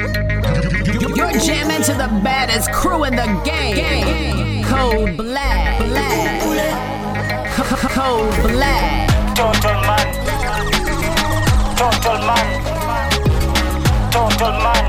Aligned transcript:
You're 0.00 1.32
jamming 1.42 1.82
to 1.82 1.92
the 1.92 2.08
baddest 2.22 2.70
crew 2.72 3.02
in 3.04 3.16
the 3.16 3.26
game. 3.44 4.62
Cold 4.64 5.16
Black. 5.16 5.78
Black. 5.80 6.40
Cold 7.98 8.34
Black. 8.42 9.08
Total 9.34 9.74
man. 9.82 10.06
Total 11.76 12.18
man. 12.28 12.46
Total 14.12 14.52
man. 14.62 14.84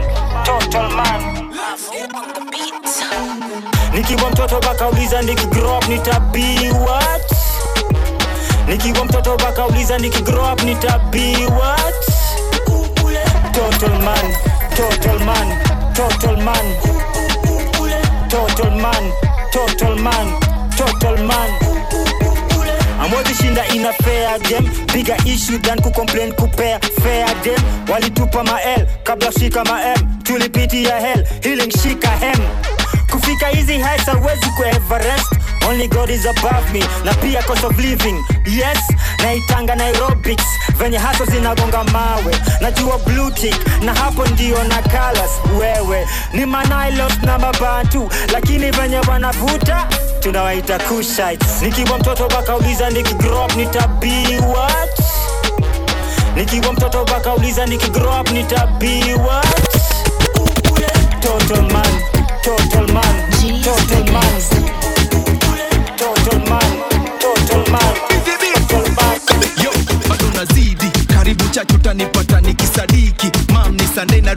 Total 0.45 0.89
man. 0.95 1.49
Nikiwa 3.93 4.29
mtoto 4.31 4.59
bakauliza 4.59 5.21
nikigrow 5.21 5.77
up 5.77 5.87
nitabi 5.87 6.69
what? 6.85 7.31
Nikiwa 8.67 9.05
mtoto 9.05 9.37
bakauliza 9.37 9.97
nikigrow 9.97 10.53
up 10.53 10.63
nitabi 10.63 11.35
what? 11.45 11.95
Total 13.51 13.99
man. 13.99 14.35
Total 14.79 15.19
man. 15.25 15.47
Total 15.93 16.37
man. 16.47 16.65
Total 18.29 18.71
man. 18.83 19.03
Total 19.51 19.95
man. 20.05 20.27
Total 20.77 21.17
man. 21.23 21.49
amwezi 23.03 23.33
shinda 23.35 23.67
ina 23.67 23.93
fair 23.93 24.39
game 24.39 24.69
bigger 24.93 25.17
issue 25.25 25.57
than 25.59 25.81
kucomplain 25.81 26.31
kupea 26.33 26.79
fair 27.03 27.27
game 27.43 27.91
walitupa 27.93 28.43
mael 28.43 28.87
kabla 29.03 29.31
shika 29.31 29.63
maem 29.65 29.97
tulipitia 30.23 30.99
hell 30.99 31.25
healing 31.43 31.71
shika 31.71 32.09
hem 32.09 32.39
kufika 33.11 33.47
hizi 33.47 33.73
heights 33.73 34.05
hawezi 34.05 34.45
ku 34.57 34.63
everest 34.63 35.33
only 35.67 35.87
god 35.87 36.09
is 36.09 36.25
above 36.25 36.71
me 36.73 36.79
na 37.05 37.13
pia 37.21 37.41
cost 37.43 37.63
of 37.63 37.77
living. 37.79 38.17
Yes 38.45 38.77
naitanga 39.23 39.75
nairobics 39.75 40.45
venye 40.77 40.97
haso 40.97 41.25
zinagonga 41.25 41.83
mawe. 41.83 42.35
Najua 42.61 42.97
blutik 42.97 43.55
na 43.83 43.93
hapo 43.93 44.25
ndio 44.25 44.63
na 44.63 44.81
kalas 44.81 45.31
wewe 45.59 46.07
ni 46.33 46.45
manailos 46.45 47.13
na 47.23 47.39
mabantu 47.39 48.09
lakini 48.33 48.71
venye 48.71 48.99
wanavuta 48.99 49.87
tunawaita 50.19 50.79
kushites. 50.79 51.61
Nikiwa 51.61 51.97
mtoto 51.99 52.27
bakauliza 52.27 52.89
nikigrop 52.89 53.51
what? 54.47 54.99
Nikiwa 56.35 56.73
mtoto 56.73 57.05
bakauliza 57.05 57.65
nikigrop 57.65 58.29
what? 59.25 59.79
Total 61.21 61.61
man 61.71 62.01
total 62.43 62.87
man 62.93 63.29
total 63.63 64.11
man 64.11 64.68
chachu 71.51 71.75
utanipata 71.75 72.41
nikisadiki. 72.41 73.31
Mam 73.53 73.73
ni 73.75 73.83
sandei 73.95 74.21
na 74.21 74.33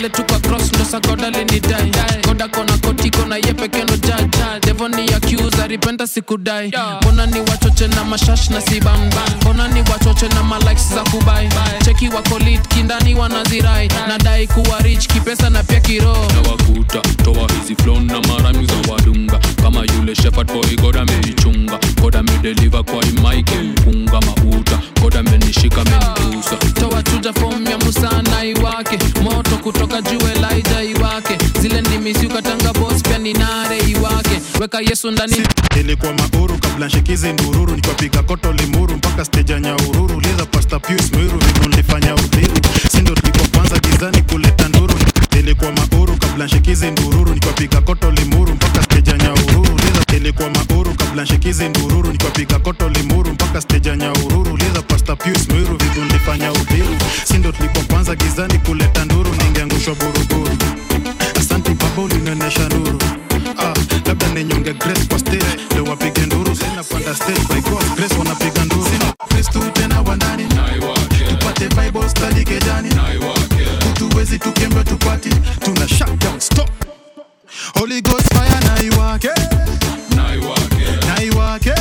Tunale 0.00 0.12
tuko 0.16 0.38
cross 0.48 0.72
ndo 0.72 0.84
sakodali 0.84 1.44
ni 1.44 1.60
dai 1.60 1.92
Koda 2.26 2.48
kona 2.48 2.78
koti 2.78 3.10
kona 3.10 3.36
ye 3.36 3.52
peke 3.52 3.84
no 3.84 3.96
judge 3.96 4.38
Devon 4.62 4.94
ni 4.94 5.06
ya 5.06 5.19
alipenda 5.38 6.06
sikudai 6.06 6.72
mbona 7.02 7.26
ni 7.26 7.40
wachoche 7.40 7.88
na 7.88 8.04
mashash 8.04 8.50
na 8.50 8.60
siban 8.60 9.10
mbona 9.40 9.68
ni 9.68 9.80
wachoche 9.80 10.28
na 10.28 10.42
malikes 10.42 10.94
za 10.94 11.02
kubai. 11.02 11.48
Cheki 11.84 12.08
wakolit 12.08 12.68
kindani 12.68 13.14
wanazirai. 13.14 13.88
Nadai 14.08 14.46
kuwa 14.46 14.78
rich 14.78 15.06
kipesa 15.06 15.50
na 15.50 15.62
pia 15.62 15.80
kiroho 15.80 16.26
nawakuta 16.42 17.00
toa 17.00 17.48
hizi 17.60 17.74
flon 17.76 18.06
na 18.06 18.20
marami 18.20 18.66
za 18.66 18.92
wadunga. 18.92 19.38
Kama 19.62 19.80
yule 19.96 20.14
shepherd 20.14 20.52
boy 20.52 20.76
goda 20.82 21.00
ameichunga 21.00 21.78
goda 22.02 22.18
amedeliva 22.18 22.82
kwa 22.82 23.04
imaike 23.04 23.54
mpunga 23.58 24.20
mauta. 24.20 24.80
Goda 25.02 25.18
amenishika 25.20 25.80
amenigusa. 25.82 26.56
Toa 26.56 27.02
chuja 27.02 27.32
fom 27.32 27.66
ya 27.66 27.78
musana 27.78 28.44
iwake. 28.44 28.98
Moto 29.22 29.56
kutoka 29.56 30.02
juu 30.02 30.18
elaija 30.36 30.82
iwake. 30.82 31.38
Zile 31.60 31.80
ndimisiukatanga 31.80 32.72
bos 32.72 33.02
pia 33.02 33.18
ni 33.18 33.32
nare 33.32 33.78
iwake. 33.78 34.40
Weka 34.60 34.80
yesu 34.80 35.10
ndani 35.26 35.46
ilikuwa 35.80 36.12
mauru 36.12 36.58
kabla 36.58 36.86
nshikizi 36.86 37.32
ndururu 37.32 37.74
nikiwapiga 37.74 38.22
koto 38.22 38.52
limuru 38.52 38.96
mpaka 38.96 39.24
steja 39.24 39.60
nyaururu. 39.60 40.20
Liza 40.20 40.46
pasta 40.46 40.78
pius 40.80 41.12
mwiru 41.12 41.38
vitu 41.38 41.68
nilifanya 41.68 42.14
udhiru 42.14 42.54
sindo 42.92 43.14
tulikuwa 43.14 43.48
kwanza 43.48 43.78
gizani 43.78 44.22
kuleta 44.22 44.68
nduru? 44.68 44.94
Ilikuwa 45.38 45.72
mauru 45.72 46.16
kabla 46.16 46.44
nshikizi 46.44 46.90
ndururu 46.90 47.34
nikiwapiga 47.34 47.80
koto 47.80 48.10
limuru 48.10 48.54
mpaka 48.54 48.82
steja 48.82 49.16
nyaururu. 49.16 49.76
Liza 49.76 50.16
ilikuwa 50.16 50.50
mauru 50.50 50.94
kabla 50.94 51.22
nshikizi 51.22 51.68
ndururu 51.68 52.12
nikiwapiga 52.12 52.58
koto 52.58 52.88
limuru 52.88 53.32
mpaka 53.32 53.60
steja 53.60 53.96
nyaururu. 53.96 54.56
Liza 54.56 54.82
pasta 54.82 55.16
pius 55.16 55.48
mwiru 55.48 55.76
vitu 55.76 56.00
nilifanya 56.04 56.52
udhiru 56.52 56.96
sindo 57.24 57.52
tulikuwa 57.52 57.84
kwanza 57.84 58.14
gizani 58.16 58.58
kuleta 58.58 59.04
nduru 59.04 59.34
ningeangushwa 59.34 59.94
buruburu. 59.94 60.56
Asante 61.40 61.70
baba 61.74 62.02
ulinionyesha 62.02 62.68
nuru. 62.68 62.98
Ah, 63.58 63.74
labda 64.06 64.26
ninyonge 64.28 64.74
sina 67.14 67.14
panda 67.14 67.14
stage 67.14 67.48
by 67.48 67.60
God's 67.70 67.90
grace 67.96 68.18
wanapiga 68.18 68.64
nduru 68.64 68.84
kristu 69.28 69.60
tena 69.72 70.00
wanani 70.00 70.46
tupate 71.28 71.68
bible 71.68 72.08
study 72.08 72.44
kejani. 72.44 72.90
Utuwezi 73.90 74.38
tukembe 74.38 74.84
tupati 74.84 75.30
tuna 75.64 75.88
shutdown 75.88 76.40
stop. 76.40 76.70
Holy 77.78 78.00
ghost 78.02 78.34
fire 78.34 78.60
na 78.64 78.82
iwake 78.82 79.28
na 80.16 80.34
iwake 80.34 80.74
na 81.06 81.22
iwake 81.22 81.74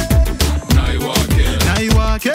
na 0.75 1.81
iwake 1.81 2.31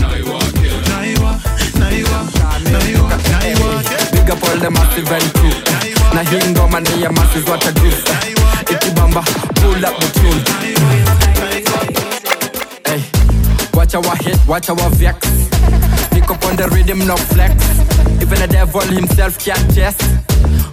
na 0.00 0.16
iwa 0.18 0.40
na 0.88 1.06
iwa 1.06 1.38
na 1.78 1.92
iwa 1.92 2.24
na 2.70 3.48
iwake 3.48 3.94
Big 4.12 4.30
up 4.30 4.44
all 4.48 4.58
the 4.58 4.70
massive 4.70 5.12
and 5.12 5.32
crew. 5.32 5.52
Na 6.14 6.22
hii 6.22 6.50
ngoma 6.50 6.80
ni 6.80 7.02
ya 7.02 7.12
masses 7.12 7.44
what 7.48 7.66
a 7.66 7.72
groove 7.72 8.04
Ikibamba 8.70 9.22
pull 9.54 9.84
up 9.84 9.98
the 10.00 10.20
tune 10.20 10.83
watch 13.94 14.06
our 14.06 14.16
hit, 14.16 14.46
watch 14.48 14.68
our 14.70 14.90
vex. 14.90 15.48
Pick 16.10 16.30
up 16.30 16.44
on 16.44 16.56
the 16.56 16.68
rhythm, 16.72 17.06
no 17.06 17.16
flex. 17.16 17.54
Even 18.20 18.38
the 18.40 18.48
devil 18.50 18.80
himself 18.80 19.38
can't 19.38 19.74
test. 19.74 20.00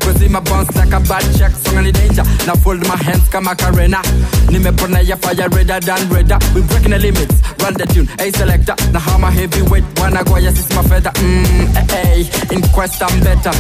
Cause 0.02 0.28
my 0.30 0.40
bounce 0.40 0.74
like 0.76 0.94
a 0.94 1.00
bad 1.02 1.22
check. 1.38 1.52
Song 1.52 1.86
in 1.86 1.94
danger, 1.94 2.24
now 2.48 2.56
fold 2.56 2.82
my 2.88 2.96
hands 2.98 3.28
kama 3.30 3.56
Karena. 3.56 4.02
Nimepona 4.50 5.06
ya 5.06 5.16
fire 5.18 5.50
redder 5.50 5.80
than 5.80 6.10
redder. 6.10 6.40
We 6.56 6.62
breaking 6.62 6.92
the 6.92 7.00
limits, 7.00 7.36
run 7.62 7.74
the 7.74 7.86
tune. 7.86 8.08
Hey 8.18 8.32
selector, 8.32 8.76
na 8.92 9.00
hammer 9.00 9.30
heavyweight 9.32 9.86
Wanna 10.00 10.24
go, 10.24 10.38
yes 10.38 10.58
it's 10.58 10.74
my 10.76 10.84
feather. 10.84 11.12
Mmm, 11.12 11.68
hey, 11.92 12.24
hey, 12.24 12.56
in 12.56 12.62
quest 12.74 13.02
I'm 13.04 13.20
better. 13.22 13.54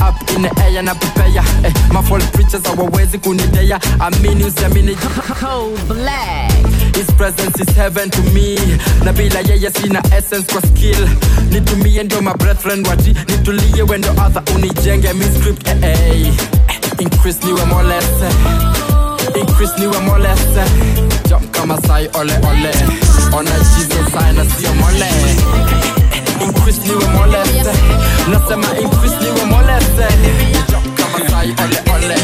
Up 0.00 0.14
in 0.30 0.42
the 0.42 0.52
air 0.62 0.82
na 0.82 0.94
prepare 0.94 1.42
eh, 1.66 1.72
My 1.92 2.02
false 2.02 2.30
preachers 2.30 2.62
hawawezi 2.62 3.18
kunidea 3.18 3.80
Amini 4.00 4.44
usiamini 4.44 4.94
Cold 5.40 5.88
Black. 5.88 6.77
His 6.98 7.06
presence 7.14 7.54
is 7.60 7.68
heaven 7.76 8.10
to 8.10 8.22
me. 8.34 8.56
Na 9.04 9.12
bila 9.12 9.40
yeye 9.48 9.70
sina 9.70 10.00
essence 10.12 10.46
kwa 10.52 10.60
skill. 10.62 11.08
Nitumie 11.50 12.02
ndo 12.04 12.20
my 12.22 12.32
brethren 12.32 12.84
wati 12.86 13.14
nitulie 13.28 13.82
wendo 13.82 14.10
other 14.10 14.42
unijenge 14.54 15.12
mi 15.12 15.24
script 15.24 15.68
eh, 15.68 15.82
eh. 15.82 16.32
increase 16.98 17.38
niwe 17.46 17.64
molese 17.64 18.28
increase 19.40 19.78
niwe 19.78 19.98
molese 19.98 20.64
jump 21.28 21.50
kama 21.50 21.80
sai 21.86 22.08
ole 22.14 22.32
ole. 22.50 22.72
Ona 23.32 23.50
jesus 23.50 24.06
sign 24.12 24.34
na 24.36 24.44
sio 24.44 24.74
mole 24.74 25.10
increase 26.42 26.80
niwe 26.88 27.06
molese 27.08 27.72
nasema 28.30 28.78
increase 28.82 29.16
niwe 29.24 29.44
molese 29.44 30.08
jump 30.70 30.98
kama 30.98 31.30
sai 31.30 31.48
ole 31.48 31.78
ole. 31.94 32.14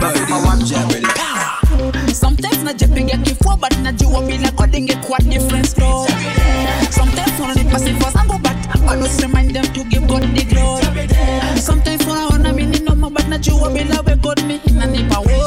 Sometimes 0.00 0.97
najipiga 2.68 3.16
kifua 3.16 3.56
but 3.56 3.78
najua 3.82 4.22
bila 4.22 4.50
coding 4.50 4.78
ingekuwa 4.78 5.18
different 5.18 5.66
story. 5.66 6.12
Sometimes 6.90 7.40
wananipa 7.40 7.78
sifa 7.78 8.10
zangu 8.10 8.38
but 8.38 9.08
si 9.10 9.22
remind 9.22 9.52
them 9.52 9.64
to 9.72 9.84
give 9.84 10.06
God 10.06 10.22
the 10.34 10.44
glory. 10.44 11.08
Sometimes 11.66 12.06
wanaona 12.06 12.52
mimi 12.52 12.78
ni 12.78 12.84
noma 12.84 13.10
but 13.10 13.28
najua 13.28 13.70
bila 13.70 14.00
we 14.06 14.16
God 14.16 14.44
me 14.44 14.60
inanipa 14.66 15.18
worry. 15.18 15.37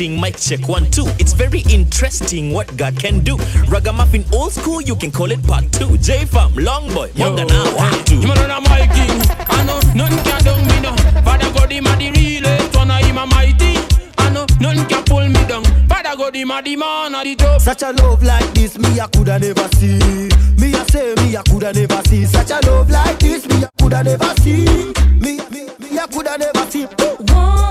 testing. 0.00 0.20
Mic 0.20 0.36
check 0.36 0.68
one, 0.68 0.90
two. 0.90 1.06
It's 1.18 1.32
very 1.32 1.60
interesting 1.70 2.52
what 2.52 2.74
God 2.76 2.98
can 2.98 3.20
do. 3.20 3.36
Ragamuffin 3.68 4.24
old 4.32 4.52
school, 4.52 4.80
you 4.80 4.96
can 4.96 5.10
call 5.10 5.30
it 5.30 5.42
part 5.46 5.70
two. 5.72 5.98
J 5.98 6.24
Farm, 6.24 6.54
long 6.54 6.92
boy, 6.94 7.10
younger 7.14 7.44
now, 7.44 7.64
one, 7.76 7.92
ah, 7.92 8.02
two. 8.06 8.16
You 8.16 8.34
know, 8.34 8.60
my 8.60 8.86
king. 8.96 9.20
I 9.48 9.64
know 9.66 9.80
none 9.94 10.16
can 10.24 10.42
down 10.44 10.66
me 10.66 10.80
now. 10.80 10.96
Father 11.22 11.52
God, 11.52 11.72
him 11.72 11.86
a 11.86 11.96
the 11.96 12.10
realest 12.12 12.76
one, 12.76 12.90
him 12.90 13.18
a 13.18 13.26
mighty. 13.26 13.76
I 14.18 14.30
know 14.30 14.46
none 14.60 14.86
can 14.88 15.04
pull 15.04 15.26
me 15.26 15.42
down. 15.46 15.64
Father 15.88 16.16
God, 16.16 16.34
him 16.34 16.50
a 16.50 16.62
the 16.62 16.76
man 16.76 17.14
of 17.14 17.24
the 17.24 17.34
job. 17.36 17.60
Such 17.60 17.82
a 17.82 17.92
love 17.92 18.22
like 18.22 18.52
this, 18.54 18.78
me 18.78 19.00
I 19.00 19.06
coulda 19.08 19.38
never 19.38 19.68
see. 19.76 19.98
Me 20.58 20.74
I 20.74 20.84
say, 20.90 21.14
me 21.16 21.36
I 21.36 21.42
coulda 21.42 21.72
never 21.72 22.02
see. 22.08 22.24
Such 22.24 22.50
a 22.50 22.60
love 22.66 22.90
like 22.90 23.18
this, 23.18 23.46
me 23.48 23.64
I 23.64 23.68
coulda 23.78 24.02
never 24.04 24.34
see. 24.40 24.64
Me, 25.20 25.36
me, 25.50 25.68
me 25.78 25.98
I 25.98 26.06
coulda 26.10 26.38
never 26.38 26.70
see. 26.70 26.86
Oh. 27.30 27.69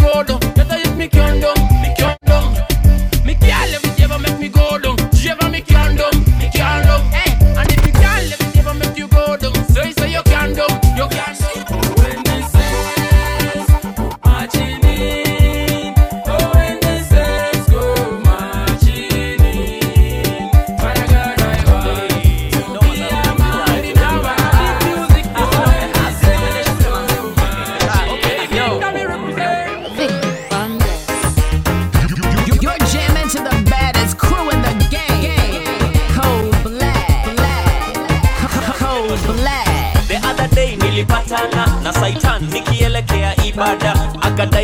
road 0.00 0.57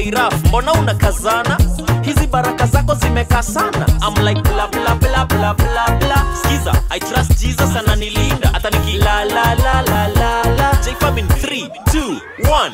Kairaf, 0.05 0.35
mbona 0.49 0.73
unakazana? 0.73 1.59
Hizi 2.03 2.27
baraka 2.27 2.67
zako 2.67 2.95
zimekaa 2.95 3.43
sana. 3.43 3.87
I'm 4.03 4.25
like 4.27 4.43
bla 4.43 4.69
bla 4.69 4.95
bla 4.95 5.25
bla 5.25 5.55
bla 5.55 5.87
bla. 5.99 6.27
Sikiza, 6.43 6.73
I 6.91 7.01
trust 7.01 7.41
Jesus 7.41 7.77
ananilinda 7.77 8.49
hata 8.53 8.71
niki 8.71 8.99
la 8.99 9.25
la 9.25 9.55
la 9.55 9.83
la 9.83 10.09
la. 10.09 10.45
J 10.85 10.95
Fabian 11.01 11.27
3 11.29 11.69
2 11.93 12.21
1 12.43 12.73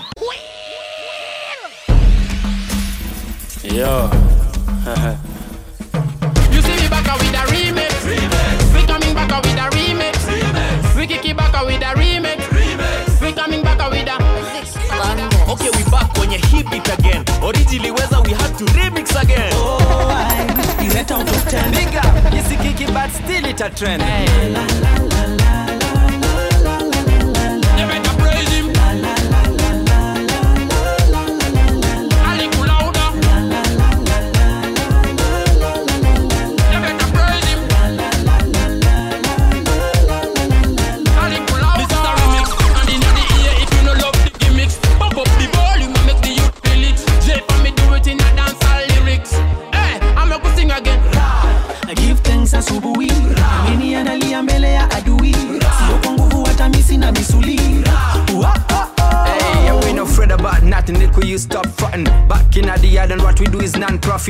catch 23.60 23.72
a 23.72 23.84
trend. 23.84 24.02
Hey. 24.02 25.00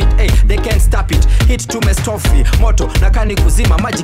Non-profit. 0.01 0.21
Hey, 0.21 0.29
they 0.47 0.57
can't 0.57 0.81
stop 0.81 1.13
it. 1.13 1.25
Hit 1.49 1.61
to 1.69 1.81
moto. 1.81 2.45
Moto 2.61 2.91
nakani 3.01 3.37
kuzima 3.37 3.79
maji 3.79 4.03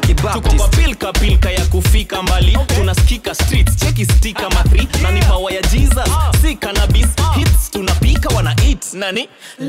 kwa 0.57 0.69
pilka 1.13 1.51
ya 1.51 1.65
kufika 1.67 2.23
mbali. 2.23 2.59
Tunasikika 2.77 3.35
streets 3.35 3.77
cheki 3.77 4.07
stika 4.07 4.51
mathri 4.51 4.89
na 5.03 5.11
ni 5.11 5.23
power 5.23 5.55
ya 5.55 5.63
jesus 5.63 6.11
si 6.43 6.57
cannabis 6.57 7.07
hits 7.37 7.71
tunapika 7.71 8.29
wana 8.29 8.55
eat. 8.69 8.95
Nani? 8.95 9.29
You 9.59 9.69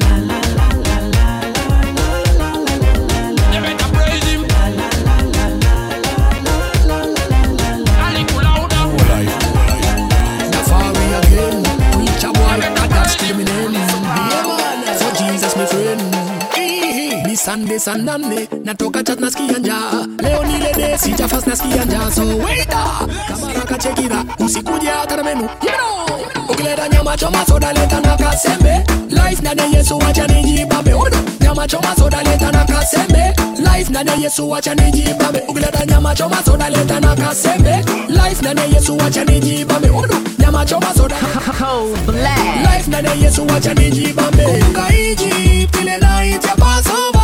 Sunday 17.48 17.80
Sunday, 17.80 18.48
natoka 18.66 19.04
chat 19.04 19.20
nasikia 19.20 19.58
njaa 19.58 20.06
leo 20.20 20.44
ni 20.44 20.56
ile 20.56 20.74
day 20.74 20.98
sija 20.98 21.27
fast 21.27 21.48
nasikia 21.48 21.86
njaa 21.86 22.12
so 22.12 22.22
waita 22.38 22.84
kama 23.27 23.54
raka 23.54 23.77
chekira 23.77 24.24
usikuje 24.39 24.88
hata 24.88 25.16
na 25.18 25.24
menu 25.24 25.42
you 25.42 25.48
know 25.72 26.20
ukileta 26.50 26.89
nyama 26.89 27.18
choma 27.18 27.46
soda 27.46 27.74
leta 27.74 28.00
na 28.01 28.18
kasembe 28.18 28.84
life 29.10 29.46
ya 29.46 29.66
Yesu 29.66 30.00
acha 30.10 30.27
nijibambe 30.27 30.94
odo 30.94 31.18
nyama 31.42 31.68
choma 31.68 31.96
soda 31.96 32.24
leta 32.24 32.51
na 32.51 32.66
kasembe 32.66 33.34
life 33.58 33.94
ya 33.94 34.16
Yesu 34.16 34.56
acha 34.56 34.75
nijibambe 34.75 35.44
ukileta 35.48 35.86
nyama 35.86 36.16
choma 36.16 36.44
soda 36.46 36.70
leta 36.70 37.00
na 37.00 37.16
kasembe 37.16 37.86
life 38.08 38.46
ya 38.46 38.66
Yesu 38.66 38.98
acha 39.08 39.24
nijibambe 39.25 39.89
odo 39.89 40.16
nyama 40.39 40.66
choma 40.66 40.94
soda 40.98 41.16
Cold 41.60 42.06
black. 42.06 42.38
life 42.77 43.08
ya 43.08 43.13
Yesu 43.13 43.46
acha 43.58 43.74
nijibambe 43.74 44.44
kumbuka 44.46 44.94
Egypt 44.94 45.75
ile 45.82 45.98
night 45.98 46.46
ya 46.46 46.56
Passover 46.56 47.16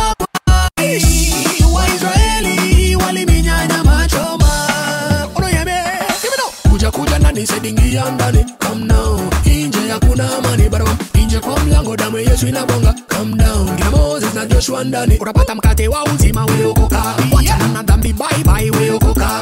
kuja 7.72 8.10
ndani 8.10 8.44
come 8.58 8.84
now 8.84 9.20
inje 9.44 9.78
hakuna 9.90 10.36
amani 10.38 10.68
barabara 10.68 10.96
inje 11.14 11.40
kwa 11.40 11.60
mlango 11.60 11.96
damu 11.96 12.18
Yesu 12.18 12.46
inabonga. 12.48 12.94
Come 13.08 13.36
down. 13.36 13.76
Kina 13.76 13.90
Moses 13.90 14.34
na 14.34 14.46
Joshua 14.46 14.84
ndani. 14.84 15.16
Utapata 15.20 15.54
mkate 15.54 15.88
wa 15.88 16.04
uzima 16.04 16.44
weokoka. 16.46 17.02
Wachana 17.32 17.68
na 17.68 17.82
dhambi 17.82 18.12
bye 18.12 18.44
bye 18.44 18.70
weokoka 18.70 19.40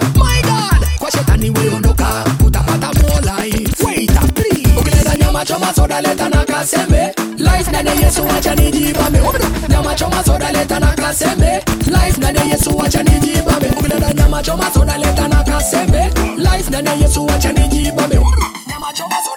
choma 5.52 5.74
soda 5.74 6.00
leta 6.00 6.28
na 6.28 6.44
kasembe. 6.44 7.12
Life 7.38 7.70
ndani 7.70 7.88
ya 7.88 7.94
Yesu 7.94 8.22
acha 8.36 8.54
nijibambe 8.54 9.20
nyama 9.68 9.94
choma 9.94 10.24
soda 10.24 10.52
leta 10.52 10.80
na 10.80 10.86
kasembe. 10.86 11.64
Life 11.86 12.16
ndani 12.18 12.38
ya 12.38 12.44
Yesu 12.44 12.82
acha 12.84 13.02
nijibambe 13.02 13.66
ukileta 13.78 14.12
nyama 14.14 14.42
choma 14.42 14.70
soda 14.74 14.98
leta 14.98 15.28
na 15.28 15.44
kasembe. 15.44 16.10
Life 16.36 16.68
ndani 16.70 16.88
ya 16.88 16.94
Yesu 16.94 17.26
acha 17.34 17.52
nijibambe 17.52 18.16
nyama 18.16 18.92
choma 18.94 19.16
soda 19.24 19.31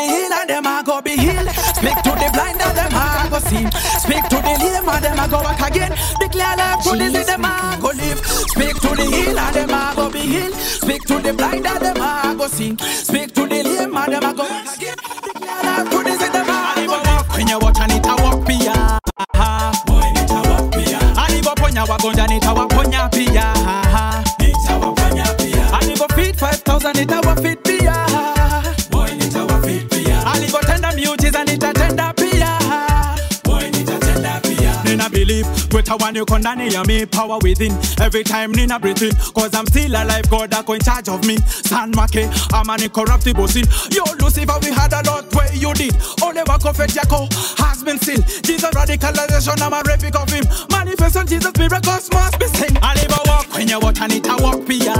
The 0.00 0.06
healer, 0.08 0.46
them 0.48 0.64
a 0.66 0.82
go 0.82 1.02
be 1.02 1.10
healed. 1.16 1.48
Speak 1.76 1.96
to 2.08 2.10
the 2.16 2.28
blind, 2.32 2.56
and 2.62 2.72
them 2.76 2.94
a 2.96 3.28
go 3.28 3.38
see. 3.38 3.68
Speak 4.00 4.24
to 4.32 4.36
the 4.40 4.54
lame, 4.56 4.88
and 4.88 5.04
them 5.04 5.18
a 5.18 5.28
go 5.28 5.42
walk 5.44 5.60
again. 5.60 5.92
Declare 6.18 6.56
life 6.56 6.80
to 6.84 6.90
the 6.96 7.20
them 7.24 7.44
a 7.44 7.76
go 7.80 7.88
live. 7.92 8.20
Speak 8.24 8.76
to 8.80 8.90
the 8.96 9.04
healer, 9.04 9.50
them 9.52 9.68
a 9.76 9.92
go 9.94 10.08
be 10.10 10.20
healed. 10.20 10.54
Speak 10.54 11.02
to 11.04 11.20
the 11.20 11.34
blind, 11.34 11.66
and 11.66 11.80
them 11.84 12.00
a 12.00 12.34
go 12.34 12.46
see. 12.48 12.76
Speak 12.80 13.34
to 13.34 13.44
the 13.46 13.62
lame, 13.62 13.92
and 13.96 14.12
them 14.12 14.24
a 14.24 14.32
go 14.32 14.44
walk 14.48 14.72
again. 14.76 14.96
Declare 15.20 15.62
life 15.68 15.90
to 15.92 15.98
the 16.00 16.28
them 16.32 16.48
a 16.48 16.86
go 16.88 16.96
live. 16.96 17.28
Kwenye 17.28 17.54
water 17.60 17.86
nitawalk 17.92 18.40
pia. 18.46 18.98
Boy, 19.86 20.08
nitawalk 20.16 20.70
pia. 20.72 20.98
Alipoponya 21.24 21.84
wagonjwa 21.84 22.26
nitawaponya 22.26 23.08
pia. 23.08 23.52
Nitawaponya 24.38 25.24
pia. 25.36 25.72
Alipo 25.78 26.06
feed 26.14 26.36
5000 26.36 26.94
nitawafeed 26.94 27.58
pia. 27.62 28.06
Believe 35.90 35.98
greater 35.98 36.04
one 36.04 36.14
you 36.14 36.24
can 36.24 36.40
ndani 36.42 36.72
ya 36.72 36.84
me 36.84 37.06
power 37.06 37.38
within. 37.42 37.72
Every 38.00 38.22
time 38.24 38.52
nina 38.52 38.78
breathe 38.78 39.02
in 39.02 39.12
cause 39.34 39.54
I'm 39.54 39.66
still 39.66 39.94
alive 39.94 40.28
God 40.30 40.52
ako 40.54 40.74
in 40.74 40.80
charge 40.80 41.08
of 41.08 41.24
me. 41.26 41.36
San 41.64 41.90
Make 41.90 42.28
I'm 42.52 42.68
an 42.70 42.82
incorruptible 42.82 43.48
sin. 43.48 43.64
Yo 43.90 44.04
Lucifer 44.20 44.58
we 44.62 44.70
had 44.72 44.92
a 44.92 45.02
lot 45.06 45.32
where 45.34 45.52
you 45.54 45.72
did. 45.74 45.94
Only 46.22 46.42
work 46.46 46.64
of 46.64 46.80
it 46.80 46.90
Yako 46.90 47.28
has 47.58 47.82
been 47.82 47.98
seen 47.98 48.22
Jesus 48.42 48.70
radicalization 48.70 49.60
I'm 49.60 49.72
a 49.72 49.82
replic 49.82 50.14
of 50.16 50.28
him. 50.30 50.44
Manifestation 50.70 51.26
Jesus 51.26 51.56
miracles 51.58 52.10
must 52.12 52.38
be 52.38 52.46
seen. 52.46 52.76
Alibo 52.82 53.18
walk 53.28 53.46
kwenye 53.48 53.76
water 53.76 54.08
nitawalk 54.08 54.66
pia 54.66 54.94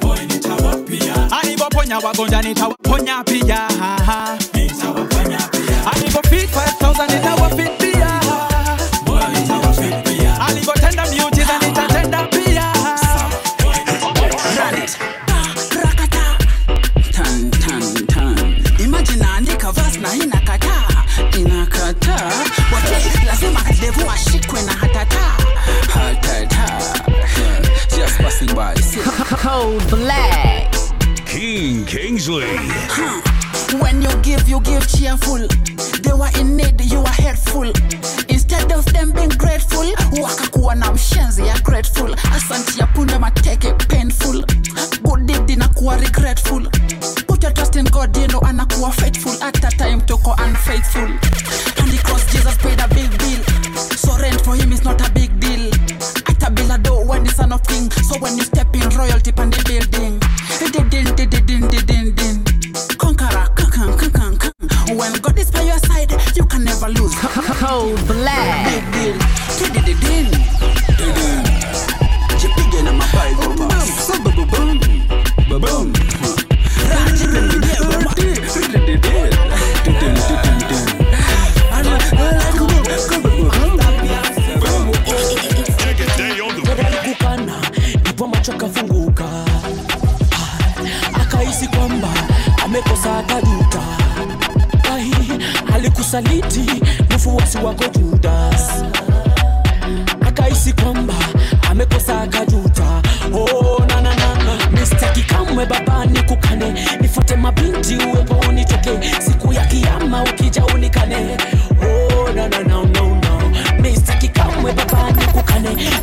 Boy 0.00 0.18
nitawalk 0.26 0.86
pia 0.86 1.30
Alipoponya 1.30 1.98
wagonjwa 1.98 2.42
nitawaponya 2.42 3.24
pia 3.24 3.68
Nitawaponya 4.54 5.38
pia 5.38 5.92
Alipo 5.92 6.22
feed 6.28 6.48
5000 6.48 7.14
nitawafeed 7.14 7.78
pia 7.78 7.83
Black. 29.64 30.72
King 31.26 31.86
Kingsley. 31.86 32.44
When 33.80 34.02
you 34.02 34.10
give, 34.22 34.46
you 34.46 34.60
give 34.60 34.86
cheerful. 34.86 35.48
They 36.02 36.12
were 36.12 36.28
in 36.38 36.54
need, 36.56 36.78
you 36.82 36.98
were 37.00 37.08
hateful. 37.08 37.72
Instead 38.28 38.72
of 38.72 38.84
them 38.92 39.12
being 39.12 39.30
grateful, 39.30 39.86
wakakuwa 40.22 40.74
na 40.74 40.92
mshenzi 40.92 41.46
ya 41.46 41.58
grateful. 41.58 42.16
Asanti 42.36 42.80
ya 42.80 42.86
punda 42.86 43.18
mateke 43.18 43.72
painful. 43.72 44.44
Good 45.02 45.26
deed 45.26 45.50
inakuwa 45.50 45.96
regretful. 45.96 46.68
Put 47.26 47.42
your 47.42 47.52
trust 47.54 47.76
in 47.76 47.84
God, 47.86 48.14
you 48.16 48.26
know 48.28 48.40
anakuwa 48.40 48.92
faithful. 48.92 49.42
At 49.42 49.64
a 49.64 49.70
time 49.70 50.00
toko 50.02 50.34
unfaithful. 50.44 51.08
And 51.08 51.90
the 51.90 52.00
cross 52.04 52.26
Jesus 52.32 52.56
paid 52.58 52.80
a 52.80 52.88
big 52.88 53.10
bill. 53.18 53.42
So 53.96 54.16
rent 54.18 54.40
for 54.42 54.54
him 54.56 54.72
is 54.72 54.84
not 54.84 55.00
when 57.68 57.88
the 57.88 58.02
son 58.02 58.04
of 58.04 58.04
king. 58.04 58.04
So 58.04 58.18
when 58.18 58.36
you 58.36 58.44
step 58.44 58.74
in 58.74 58.88
royalty 58.96 59.32
pan 59.32 59.50
the 59.50 59.62
building. 59.64 60.20
Din 60.58 60.88
din 60.88 61.14
din 61.16 61.30
din 61.30 61.46
din 61.46 61.86
din 61.86 62.14
din. 62.14 62.44
Conqueror, 62.96 63.48
kakan, 63.54 63.96
kakan, 63.96 64.38
kakan. 64.38 64.96
When 64.96 65.12
God 65.20 65.38
is 65.38 65.50
by 65.50 65.62
your 65.62 65.78
side, 65.78 66.12
you 66.36 66.44
can 66.46 66.64
never 66.64 66.88
lose. 66.88 67.14
Cold 67.60 68.06
black. 68.06 68.66
Big 68.66 70.00
deal. 70.00 70.63
kiasi 91.54 91.68
kwamba 91.68 92.08
amekosa 92.64 93.18
akajuta. 93.18 93.80
Alikusaliti 95.74 96.82
mfuasi 97.14 97.58
wako 97.58 97.84
Judas, 97.98 98.70
akahisi 100.26 100.72
kwamba 100.72 101.14
amekosa 101.70 102.20
akajuta. 102.22 103.02
Oh. 103.34 103.80
Mistaki 104.80 105.22
kamwe 105.22 105.66
baba 105.66 106.04
nikukane, 106.06 106.74
nifate 107.00 107.36
mabinti 107.36 107.96
uwepo 107.96 108.34
unitoke, 108.48 108.90
siku 109.20 109.52
ya 109.52 109.66
kiyama 109.66 110.22
ukija 110.22 110.64
unikane. 110.66 111.36
Oh, 111.82 112.14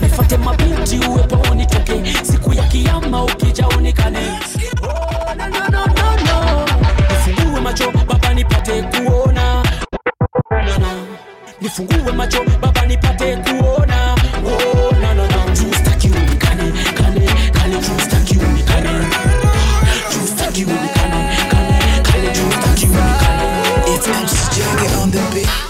nifate 0.02 0.38
mabinti 0.38 0.98
uwepo 1.08 1.52
unitoke, 1.52 1.94
siku 2.24 2.54
ya 2.54 2.64
kiyama 2.64 3.24
ukija 3.24 3.68
unikane 3.68 4.20
no, 5.36 5.48
no, 5.48 5.68
no, 5.70 5.86
no, 5.86 6.16
no. 6.26 6.66
nifungue 11.62 12.12
macho 12.12 12.44
baba 12.62 12.86
nipate 12.86 13.38
kuona. 13.38 14.16
Oh, 14.46 14.92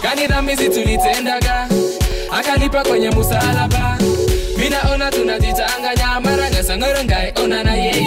kanidhamisi 0.01 0.69
tulitendaga? 0.69 1.67
Akalipa 2.31 2.83
kwenye 2.83 3.09
musalaba 3.09 3.97
minaona 4.57 5.11
tunajichanganya 5.11 6.19
marangasangorongai 6.19 7.33
ona 7.43 7.63
na 7.63 7.75
yeyaya 7.75 8.00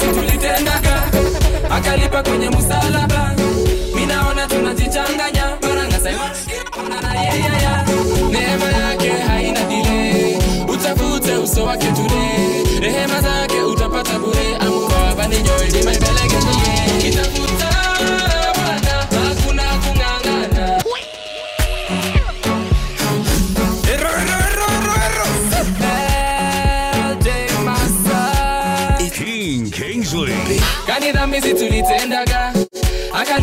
kanidhamisi 0.00 0.06
tulitendaga 0.06 1.02
akalipa 1.70 2.22
kwenye 2.22 2.50
musalaba 2.50 3.34
minaona 3.94 4.46
tunajichanganya 4.46 5.44
marangasaona 5.62 7.00
na 7.02 7.14
yeyaya 7.20 7.86
neema 8.30 8.72
yake 8.72 9.08
haina 9.10 9.60
dile 9.64 10.38
utafute 10.68 11.36
uso 11.36 11.64
wake 11.64 11.86
tule 11.86 12.54
rehema 12.80 13.20
zake 13.20 13.60
utapata 13.62 14.18
bure. 14.18 14.56
Amubabaninyoidimaibelegenye 14.60 16.79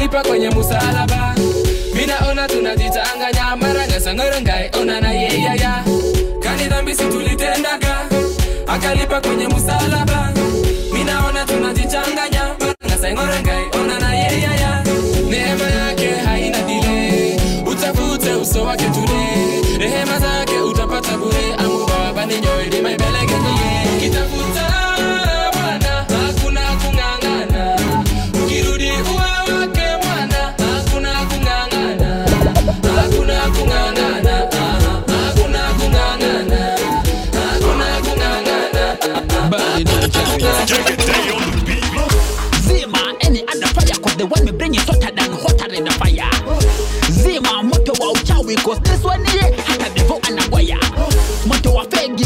akalipa 0.07 0.29
kwenye 0.29 0.49
musalaba 0.49 1.35
minaona 1.95 2.47
tunajichanganya 2.47 3.55
marangasangorongai 3.55 4.69
ona 4.81 5.01
na 5.01 5.11
yeyaya 5.11 5.83
kanidhamisi 6.39 7.03
tulitendaga. 7.03 7.97
Akalipa 8.67 9.21
kwenye 9.21 9.47
musalaba 9.47 10.33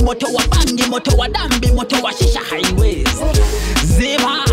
moto 0.03 0.27
wa 0.33 0.43
bangi, 0.47 0.83
moto 0.89 1.11
wa 1.17 1.27
dambi, 1.29 1.71
moto 1.71 1.95
wa 2.03 2.11
shisha 2.13 2.39
highways. 2.39 3.07
Zima, 3.85 4.45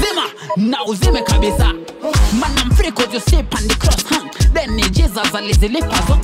zima 0.00 0.24
na 0.56 0.84
uzime 0.84 1.22
kabisa. 1.22 1.72
Man 2.40 2.58
I'm 2.58 2.70
free 2.70 2.90
ni 4.66 4.82
Jesus 4.90 5.34
alizilipa 5.34 5.96
zo. 6.08 6.18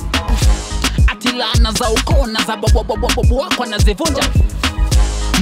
Ati 1.07 1.31
za 1.71 1.89
ukoo 1.89 2.25
na 2.27 2.39
za 2.47 2.57
bobobobobobo 2.57 3.35
wako 3.35 3.63
anazivunja 3.63 4.23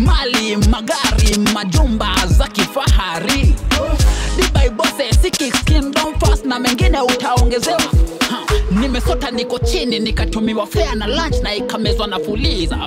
mali 0.06 0.58
magari 0.58 1.38
majumba 1.54 2.16
za 2.28 2.48
kifahari 2.48 3.56
sikikindom 5.22 6.20
fast 6.20 6.46
na 6.46 6.60
mengine 6.60 7.02
utaongezewa 7.02 7.82
nimesota 8.88 9.32
niko 9.32 9.60
chini 9.60 10.00
nikatumiwa 10.00 10.68
fea 10.68 10.96
na 10.96 11.08
lunch 11.08 11.36
na 11.44 11.56
ikamezwa 11.56 12.08
na 12.08 12.20
fuliza. 12.20 12.78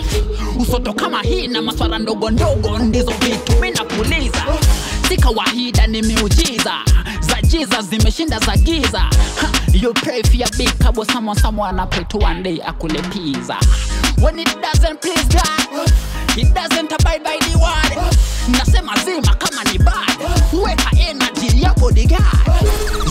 Usoto 0.60 0.92
kama 0.92 1.22
hii 1.22 1.46
na 1.48 1.62
maswara 1.62 1.98
ndogo 1.98 2.30
ndogo 2.30 2.78
ndizo 2.78 3.10
vitu 3.10 3.60
mi 3.60 3.70
napuliza 3.70 4.44
sikawahida 5.08 5.86
ni 5.86 6.02
za 7.64 7.82
zimeshinda 7.82 8.38
za 8.38 8.56
giza. 8.56 9.10
You 9.72 9.92
pray 9.94 10.22
for 10.22 10.36
your 10.36 10.48
big 10.58 10.68
kabo 10.78 11.04
someone 11.10 11.38
someone 11.38 11.78
pray 11.90 12.04
to 12.04 12.18
one 12.18 12.42
day 12.42 12.58
akule 12.58 13.00
pizza 13.12 13.56
when 14.20 14.38
it 14.38 14.48
doesn't 14.60 15.00
please 15.00 15.24
God 15.28 15.90
it 16.36 16.52
doesn't 16.54 16.92
abide 16.92 17.22
by 17.24 17.38
the 17.40 17.58
word. 17.58 18.14
Nasema 18.48 18.94
zima 19.04 19.34
kama 19.34 19.64
ni 19.72 19.78
bad. 19.78 20.18
Weka 20.52 20.90
energy 20.98 21.62
ya 21.62 21.72
bodyguard. 21.74 22.24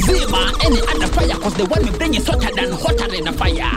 Zima 0.05 0.51
any 0.65 0.81
other 0.81 1.07
fire 1.07 1.35
cause 1.39 1.53
the 1.55 1.65
one 1.65 1.83
me 1.85 1.91
bring 1.97 2.13
is 2.15 2.27
hotter 2.27 2.53
than 2.55 2.71
hotter 2.71 3.07
than 3.07 3.23
the 3.25 3.31
fire. 3.33 3.71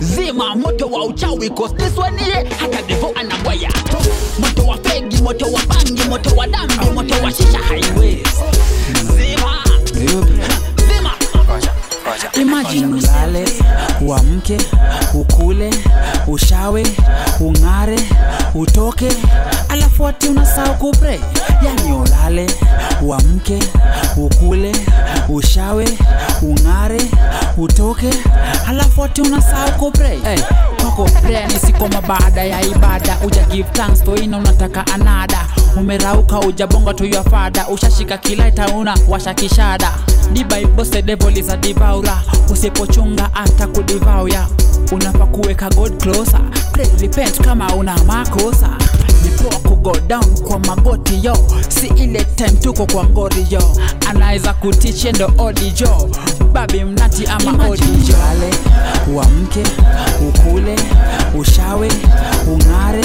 Zima 0.00 0.54
moto 0.56 0.86
wa 0.86 1.06
uchawi 1.06 1.48
cause 1.56 1.72
this 1.74 1.96
one 1.96 2.18
ye 2.18 2.44
hata 2.58 2.82
devo 2.82 3.12
anabwaya 3.14 3.70
moto 4.38 4.66
wa 4.66 4.76
fegi 4.78 5.22
moto 5.22 5.46
wa 5.46 5.60
bangi 5.66 6.04
moto 6.08 6.34
wa 6.36 6.46
dambi 6.46 6.90
moto 6.94 7.14
wa 7.22 7.30
shisha 7.30 7.58
zima 7.68 8.22
imagine 12.40 12.86
ulale 12.86 13.44
uamke 14.02 14.58
ukule 15.14 15.70
ushawe 16.26 16.86
ung'are 17.40 17.98
utoke 18.54 19.08
alafu 19.68 20.06
ati 20.06 20.28
unasahau 20.28 20.74
kupre 20.74 21.20
yani 21.62 21.92
ulale 21.92 22.46
uamke 23.02 23.58
ukule 24.16 24.72
ushawe 25.28 25.88
ung'are 26.42 27.00
utoke 27.56 28.10
alafu 28.68 29.04
ati 29.04 29.20
unasahau 29.22 29.72
kupre 29.72 30.08
hey, 30.24 30.38
kwako 30.80 31.04
prayer 31.04 31.48
ni 31.48 31.58
baada 32.02 32.44
ya 32.44 32.60
ibada. 32.62 33.16
Uja 33.26 33.42
give 33.44 33.68
thanks 33.72 34.02
for 34.04 34.18
unataka 34.38 34.86
anada 34.86 35.46
umerauka 35.76 36.40
ujabonga 36.40 36.94
tu 36.94 37.04
your 37.04 37.24
father. 37.24 37.64
Ushashika 37.70 38.18
kilaita 38.18 38.66
una 38.68 38.94
washa 39.08 39.34
kishada. 39.34 39.92
Dibaibose 40.32 41.02
devil 41.02 41.36
is 41.38 41.48
a 41.48 41.56
devourer. 41.56 42.18
Usipochunga 42.52 43.30
ata 43.34 43.66
kudivauya. 43.66 44.46
Unafaa 44.92 45.26
kuweka 45.26 45.68
god 45.70 46.02
closer. 46.02 46.40
Pray 46.72 46.86
repent 47.00 47.40
kama 47.40 47.74
una 47.74 47.96
makosa. 48.04 48.68
Down 50.06 50.38
kwa 50.48 50.58
magoti 50.58 51.24
yo. 51.26 51.36
Si 51.68 51.86
ile 51.86 52.24
time 52.24 52.50
tuko 52.50 52.86
kwa 52.86 53.04
ngori 53.04 53.46
yo. 53.50 53.62
Anaweza 54.10 54.52
kutiche 54.54 55.12
ndo 55.12 55.32
odi 55.38 55.70
jo. 55.70 56.10
Babi 56.52 56.84
mnati 56.84 57.26
ama 57.26 57.68
odi 57.68 57.82
jo. 58.06 58.14
uamke 59.14 59.62
ukule 60.28 60.76
ushawe 61.40 61.88
ung'are 62.48 63.04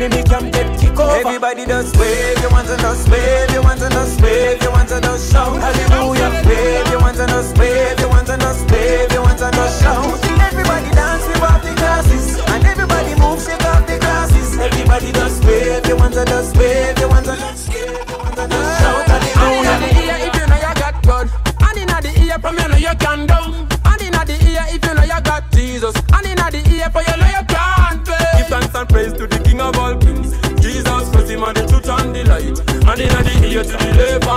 enemy 0.00 0.22
can 0.22 0.50
get 0.50 0.78
kick 0.78 0.98
over. 0.98 1.16
Everybody 1.16 1.66
does 1.66 1.92
wave, 1.98 2.38
you 2.40 2.48
want 2.50 2.68
to 2.68 2.76
just 2.76 3.08
wave, 3.10 3.50
you 3.50 3.62
want 3.62 3.80
to 3.80 3.88
just 3.90 4.20
wave, 4.20 4.62
you 4.62 4.70
want 4.70 4.88
to 4.88 5.00
just 5.00 5.32
shout. 5.32 5.58
Hallelujah, 5.60 6.30
wave, 6.46 6.88
you 6.88 6.98
want 6.98 7.16
to 7.16 7.26
just 7.26 7.58
wave, 7.58 7.98
you 7.98 8.08
want 8.08 8.26
to 8.28 8.36
just 8.38 8.70
wave, 8.70 9.12
you 9.12 9.22
want 9.22 9.38
to 9.38 9.50
just 9.50 9.82
shout. 9.82 10.24
Everybody 10.48 10.90
dance, 10.94 11.26
we 11.26 11.34
off 11.42 11.62
the 11.62 11.74
glasses, 11.74 12.38
and 12.38 12.64
everybody 12.64 13.14
move, 13.18 13.42
shake 13.42 13.64
off 13.64 13.86
the 13.86 13.98
glasses. 13.98 14.58
Everybody 14.58 15.12
does 15.12 15.40
wave, 15.44 15.86
you 15.86 15.96
want 15.96 16.14
to 16.14 16.24
just 16.24 16.56
wave, 16.56 16.98
you 16.98 17.08
want 17.08 17.24
to 17.26 17.36
just 17.36 17.68
wave, 17.68 17.98
you 18.06 18.18
want 18.18 18.36
to 18.36 18.46
just 18.46 18.78
shout. 18.78 19.06
Hallelujah. 19.34 20.26
If 20.26 20.34
you 20.38 20.46
know 20.46 20.56
you 20.56 20.74
got 20.78 20.94
God, 21.02 21.26
and 21.60 21.78
in 21.78 21.88
the 21.88 22.10
ear 22.22 22.38
from 22.38 22.56
you 22.56 22.68
know 22.68 22.76
you 22.76 22.94
can 22.98 23.26
do. 23.26 23.37
Yes, 33.70 34.27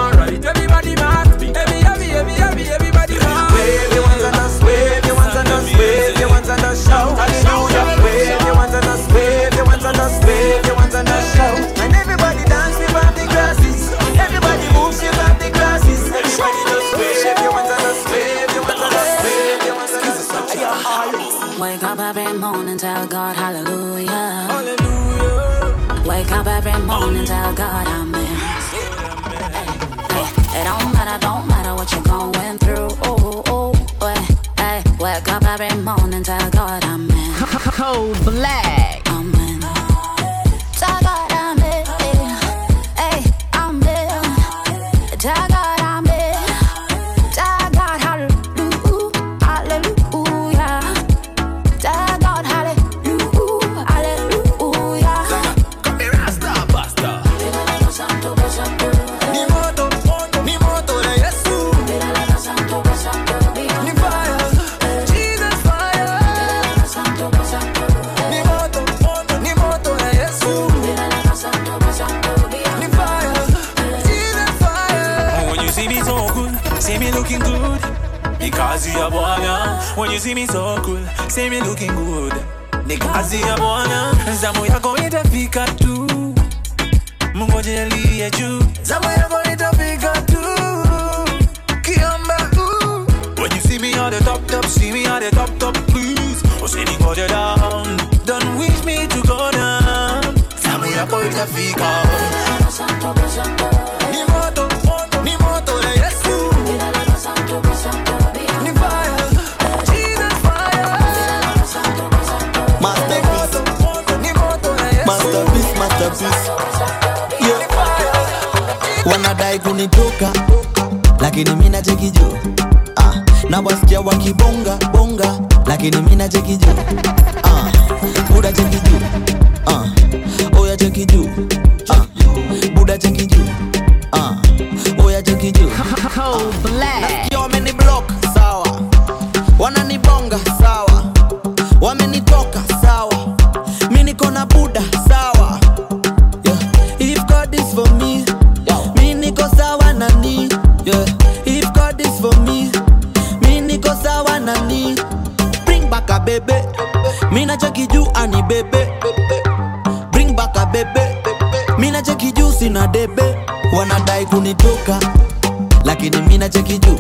lakini 166.12 166.28
mina 166.28 166.50
cheki 166.50 166.78
juu. 166.80 167.00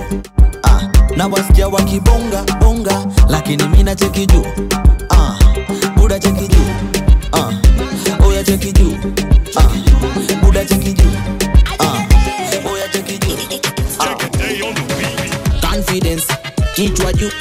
Ah, 0.63 0.81
na 1.17 1.27
wasikia 1.27 1.67
wakibonga 1.67 2.43
bonga. 2.59 3.05
Lakini 3.29 3.63
mina 3.67 3.95
cheki 3.95 4.25
juu. 4.25 4.45
Ah, 5.09 5.33
buda 5.95 6.19
cheki 6.19 6.47
juu. 6.47 6.65
Ah, 7.31 7.51
oya 8.25 8.43
cheki 8.43 8.71
juu. 8.71 8.97
Ah, 9.55 9.67
buda 10.45 10.65
cheki 10.65 10.93
juu. 10.93 11.11
Ah, 11.79 12.69
oya 12.73 12.87
cheki 12.93 13.17
juu. 13.17 13.37
Ah. 13.99 14.15
confidence. 15.61 16.25
Kichwa 16.75 17.13
juu. 17.13 17.31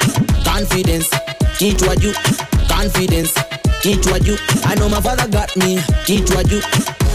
Confidence. 0.45 1.09
Kichwa 1.59 1.97
juu. 1.97 2.13
Confidence 2.69 3.33
kichwa 3.91 4.21
juu 4.21 4.37
i 4.71 4.75
know 4.77 4.89
my 4.89 5.01
father 5.01 5.27
got 5.29 5.57
me. 5.57 5.83
Kichwa 6.07 6.45
juu 6.45 6.61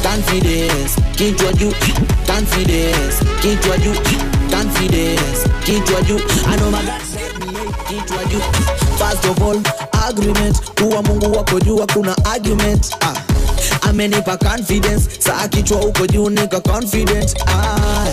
confidence. 0.04 1.02
Kichwa 1.16 1.54
juu 1.54 1.72
confidence. 2.28 3.26
Kichwa 3.42 3.78
juu 3.78 3.94
confidence. 4.52 5.50
Kichwa 5.66 6.02
juu 6.02 6.18
i 6.54 6.58
know 6.58 6.72
my 6.72 6.78
God 6.84 7.02
kichwa 7.88 8.26
juu 8.26 8.42
first 8.98 9.26
of 9.26 9.42
all 9.42 9.62
agreement. 10.08 10.58
Kuwa 10.82 11.02
mungu 11.04 11.38
wako 11.38 11.60
juu 11.60 11.78
hakuna 11.78 12.16
argument. 12.26 12.96
Ah. 13.02 13.14
amenipa 13.90 14.38
confidence. 14.38 15.10
Saa 15.20 15.48
kichwa 15.48 15.80
uko 15.82 16.08
juu 16.08 16.30
nika 16.30 16.60
confident. 16.60 17.34
Ah. 17.48 18.06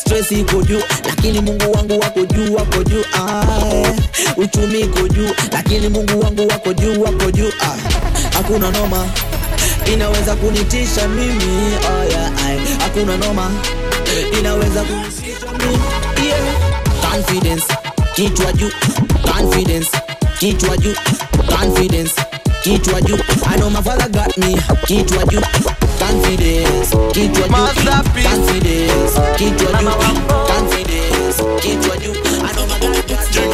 Stress 0.00 0.32
iko 0.32 0.62
juu 0.62 0.82
lakini 1.04 1.40
mungu 1.40 1.72
wangu 1.72 1.98
wako 2.00 2.20
juu 2.26 2.54
wako 2.54 2.82
juu 2.84 3.04
ah. 3.14 3.44
uchumi 4.36 4.80
iko 4.80 5.08
juu 5.08 5.30
lakini 5.52 5.88
mungu 5.88 6.20
wangu 6.20 6.48
wako 6.48 6.72
juu 6.72 7.02
wako 7.02 7.30
juu 7.30 7.48
ah. 7.60 7.76
hakuna 8.36 8.70
noma 8.70 9.06
inaweza 9.92 10.36
kunitisha 10.36 11.08
mimi 11.08 11.74
oh 11.90 12.04
yeah, 12.10 12.30
hakuna 12.78 13.16
noma 13.16 13.50
inaweza 14.38 14.82
kunitisha 14.84 15.46
mimi 15.58 16.28
yeah. 16.28 17.10
confidence 17.10 17.64
kichwa 18.14 18.52
juu 18.52 18.70
confidence 19.32 19.88
kichwa 20.38 20.76
juu 20.76 20.94
confidence 21.58 22.12
kichwa 22.62 23.00
juu 23.02 23.18
i 23.54 23.56
know 23.58 23.70
my 23.70 23.82
father 23.82 24.08
got 24.08 24.36
me 24.38 24.56
kichwa 24.86 25.24
juu 25.26 25.40
confidence. 25.98 26.96
Kichwa 27.12 27.48
juu 27.48 27.56
confidence. 28.22 29.20
Kichwa 29.36 29.72
juu 29.80 30.12
confidence. 30.46 31.42
Kichwa 31.60 31.96
juu 31.96 32.12
i 32.12 32.52
know 32.52 32.66
my 32.66 32.78
father 32.80 33.02
got 33.08 33.30
me 33.32 33.52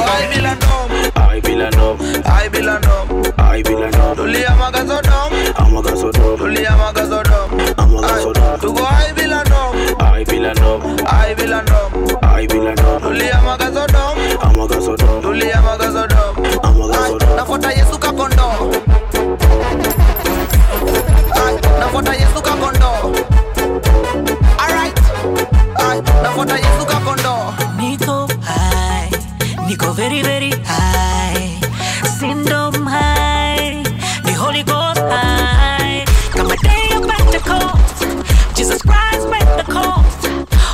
I 0.00 0.20
bila 0.20 0.54
dom, 0.60 0.90
I 1.16 1.40
bila 1.40 1.68
la 1.68 1.70
nom, 1.70 2.24
hai 2.24 2.48
bila 2.48 2.80
dom. 2.80 3.22
I 3.38 3.62
bila 3.62 3.80
la 3.80 3.90
nom, 3.90 4.16
Tulia 4.16 4.50
magazo 4.56 5.02
dom, 5.02 5.32
Amagazo 5.56 6.12
dom, 6.12 6.38
tulia 6.38 6.70
magazo 6.76 7.22
dom. 7.22 7.50
amaga 7.76 8.22
so 8.22 8.32
dom, 8.32 8.60
Tuko 8.60 8.84
hai 8.84 9.12
bila 9.12 9.44
dom, 9.44 9.76
I 10.00 10.24
bila 10.24 10.48
la 10.48 10.54
nom, 10.54 10.98
hai 11.06 11.34
bila 11.34 11.62
dom. 11.64 11.92
I 12.22 12.46
bila 12.46 12.74
la 12.74 12.82
nom, 12.82 13.00
Tulia 13.02 13.40
magazo 13.42 13.86
dom, 13.86 14.18
Amagazo 14.40 14.96
dom, 14.96 15.22
tulia 15.22 15.60
magazo 15.62 16.06
dom. 16.08 16.17
Ai, 26.50 26.60
Nafuata 26.60 26.66
Yesu 26.66 26.86
kakondo. 26.86 27.54
Niko 27.76 28.28
high, 28.42 29.10
Niko 29.68 29.92
very 29.94 30.22
very 30.22 30.50
high, 30.64 31.60
Syndrome 32.18 32.86
high, 32.86 33.82
the 34.24 34.32
Holy 34.32 34.62
Ghost 34.62 35.00
high. 35.00 36.04
Come 36.32 36.50
a 36.50 36.56
day 36.56 36.88
of 36.96 37.06
Pentecost, 37.08 38.06
Jesus 38.56 38.82
Christ 38.82 39.30
Pentecost, 39.30 40.26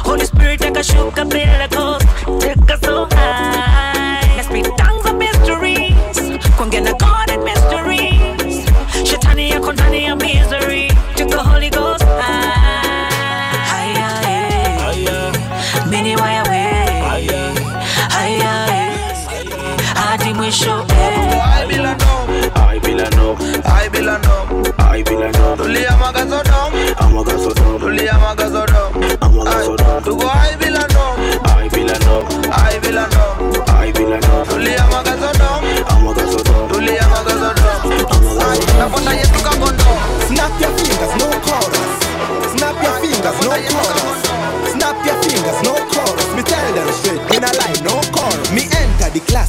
Holy 0.07 0.25
Spirit 0.25 0.61
take 0.61 0.77
a 0.77 0.83
shook 0.83 1.19
a 1.19 1.25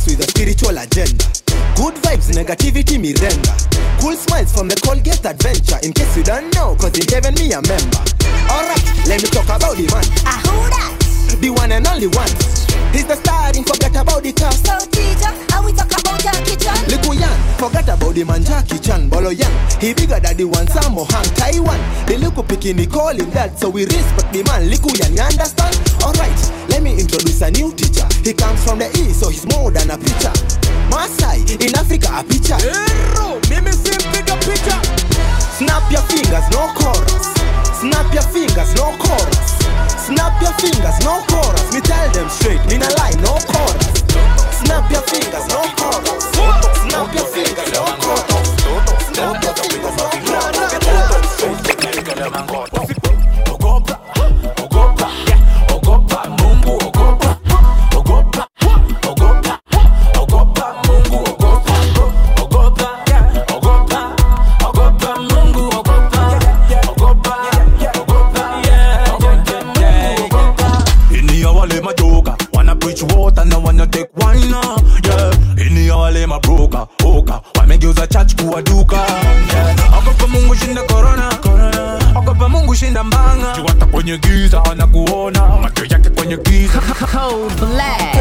with 0.05 0.19
a 0.19 0.27
spiritual 0.29 0.77
agenda. 0.77 1.25
Good 1.75 1.95
vibes, 2.03 2.31
negativity, 2.31 2.97
mirenda. 2.99 3.53
Cool 3.99 4.15
smiles 4.15 4.51
from 4.53 4.67
the 4.67 4.75
Colgate 4.83 5.25
adventure. 5.25 5.79
In 5.83 5.93
case 5.93 6.15
you 6.17 6.23
don't 6.23 6.53
know, 6.53 6.75
cause 6.75 6.97
in 6.97 7.07
heaven 7.07 7.33
me 7.35 7.51
a 7.53 7.61
member. 7.61 8.01
Alright, 8.49 8.83
let 9.07 9.21
me 9.21 9.27
talk 9.29 9.45
about 9.45 9.75
the 9.75 9.87
man. 9.89 10.05
Ahura! 10.27 10.95
The 11.41 11.49
one 11.49 11.71
and 11.71 11.87
only 11.87 12.07
one. 12.07 12.34
Forget 17.85 18.01
about 18.01 18.15
the 18.15 18.23
man 18.25 18.43
Jackie 18.43 18.79
Chan? 18.79 19.09
Bolo 19.09 19.29
Yang? 19.29 19.53
he 19.77 19.93
bigger 19.93 20.17
than 20.17 20.33
the 20.37 20.45
one 20.45 20.65
Samo 20.65 21.05
Hang 21.05 21.29
Taiwan. 21.37 21.77
The 22.09 22.17
little 22.17 22.41
bikini 22.41 22.89
call 22.89 23.13
him 23.13 23.29
that 23.37 23.59
So 23.61 23.69
we 23.69 23.85
respect 23.85 24.33
the 24.33 24.41
man. 24.49 24.65
Little 24.73 24.89
Yan, 24.97 25.13
you 25.13 25.21
understand? 25.21 25.77
Alright, 26.01 26.33
let 26.73 26.81
me 26.81 26.97
introduce 26.97 27.45
a 27.45 27.51
new 27.53 27.69
teacher. 27.77 28.09
He 28.25 28.33
comes 28.33 28.57
from 28.65 28.81
the 28.81 28.89
east 28.97 29.21
so 29.21 29.29
he's 29.29 29.45
more 29.53 29.69
than 29.69 29.93
a 29.93 30.01
preacher. 30.01 30.33
Masai, 30.89 31.45
in 31.61 31.77
Africa 31.77 32.09
a 32.09 32.25
preacher. 32.25 32.57
Hero, 32.57 33.37
mimi 33.53 33.69
sim 33.69 34.01
bigger 34.09 34.37
picture 34.41 34.81
Snap 35.61 35.85
your 35.93 36.01
fingers, 36.09 36.49
no 36.57 36.73
chorus. 36.73 37.37
Snap 37.85 38.09
your 38.09 38.25
fingers, 38.33 38.73
no 38.81 38.97
chorus. 38.97 39.61
Snap 40.09 40.33
your 40.41 40.57
fingers, 40.57 40.97
no 41.05 41.21
chorus. 41.29 41.69
Me 41.69 41.85
tell 41.85 42.09
them 42.17 42.33
straight, 42.33 42.65
me 42.65 42.81
a 42.81 42.89
lie, 42.97 43.13
no 43.21 43.37
kwenye 84.05 84.17
giza 84.17 84.59
wanakuona 84.59 85.47
Macho 85.61 85.85
yake 85.85 86.09
kwenye 86.09 86.37
giza 86.37 86.81
Cold 86.81 87.59
black. 87.59 88.14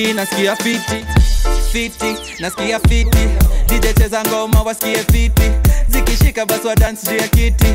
Fiti, 0.00 0.12
nasikia 0.14 0.56
fiti, 0.56 1.04
fiti, 1.72 2.42
nasikia 2.42 2.80
fiti. 2.88 3.28
DJ 3.66 3.92
ngoma 4.28 4.62
wasikie 4.62 5.04
fiti, 5.12 5.50
zikishika 5.88 6.46
basi 6.46 6.66
wa 6.66 6.74
juu 6.76 7.16
ya 7.16 7.28
kiti. 7.28 7.66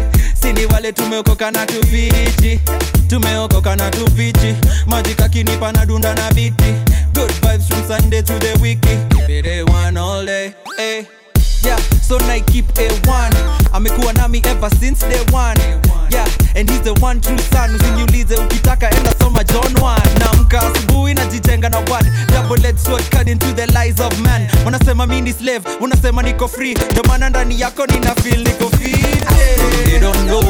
Sini 0.41 0.65
wale 0.65 0.91
tumeokoka 0.91 1.51
na 1.51 1.65
tufiti, 1.65 2.59
tumeokoka 3.07 3.75
na 3.75 3.89
tufiti 3.91 4.55
Maji 4.87 5.15
kakinipa 5.15 5.71
na 5.71 5.85
dunda 5.85 6.13
na 6.15 6.31
biti. 6.31 6.73
Good 7.13 7.31
vibes 7.31 7.67
from 7.67 7.87
Sunday 7.87 8.21
to 8.21 8.33
the 8.39 8.57
wiki. 8.61 8.97
Keep 9.15 9.29
it 9.29 9.45
A1 9.45 9.97
all 9.97 10.25
day, 10.25 10.53
eh. 10.79 11.05
Yeah, 11.65 11.77
so 12.01 12.17
na 12.27 12.39
keep 12.45 12.65
A1 12.75 13.33
amekuwa 13.73 14.13
nami 14.13 14.41
ever 14.45 14.69
since 14.79 14.99
day 14.99 15.21
one 15.33 15.57
yeah, 16.11 16.27
and 16.55 16.69
he's 16.69 16.81
the 16.81 16.93
one 17.01 17.19
true 17.21 17.37
son 17.51 17.75
usiniulize 17.75 18.35
ukitaka 18.35 18.89
enda 18.89 19.11
soma 19.19 19.43
John 19.43 19.73
one 19.81 20.01
namka 20.19 20.61
asubuhi 20.61 21.13
najitenga 21.13 21.69
na 21.69 21.79
word 21.79 22.05
double 22.27 22.65
edged 22.67 22.77
sword 22.79 23.03
cut 23.09 23.27
into 23.27 23.51
the 23.53 23.65
lies 23.67 23.99
of 23.99 24.19
man 24.19 24.47
wanasema 24.65 25.07
mi 25.07 25.21
ni 25.21 25.33
slave 25.33 25.69
unasema 25.81 26.21
niko 26.23 26.47
free 26.47 26.73
ndio 26.91 27.03
maana 27.07 27.29
ndani 27.29 27.59
yako 27.61 27.85
nina 27.85 28.15
feel 28.15 28.43
niko 28.43 28.69
free 28.69 29.05
they 29.85 29.99
don't 29.99 30.25
know 30.27 30.41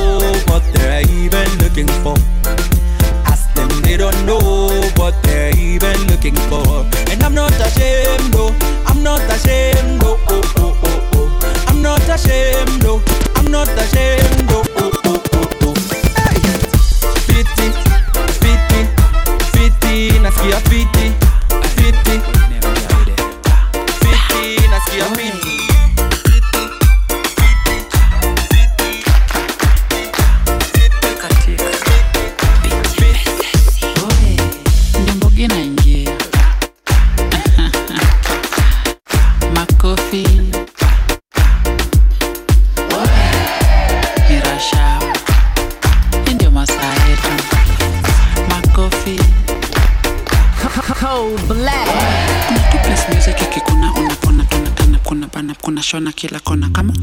what 0.50 0.64
they're 0.74 1.02
even 1.26 1.48
looking 1.64 1.88
for 2.04 2.18
Ask 3.26 3.54
them, 3.56 3.70
they 3.82 3.98
don't 3.98 4.26
know 4.26 4.70
what 4.98 5.16
they're 5.24 5.58
even 5.58 5.98
looking 6.12 6.36
for. 6.50 6.86
And 7.12 7.24
I'm 7.24 7.34
not 7.34 7.52
ashamed, 7.54 8.34
though. 8.34 8.54
I'm 8.86 9.02
not 9.04 9.22
ashamed, 9.22 10.02
though. 10.02 10.20
Oh, 10.30 10.42
oh, 10.58 10.58
oh, 10.58 10.78
oh. 10.84 10.85
Not 11.86 12.02
ashamed, 12.10 12.82
though. 12.82 13.00
I'm 13.36 13.46
not 13.52 13.68
ashamed, 13.70 14.50
though. 14.50 14.64
Oh, 14.78 14.92
oh, 15.06 15.22
oh, 15.34 15.50
oh. 15.68 15.74
Hey. 16.18 16.42
Fiti, 17.28 17.68
fiti, 18.42 18.82
fiti, 19.54 20.20
nasikia 20.20 20.60
fiti, 20.70 20.95
shona 56.16 56.40
kila 56.40 56.40
kona 56.40 56.70
kama 56.70 56.94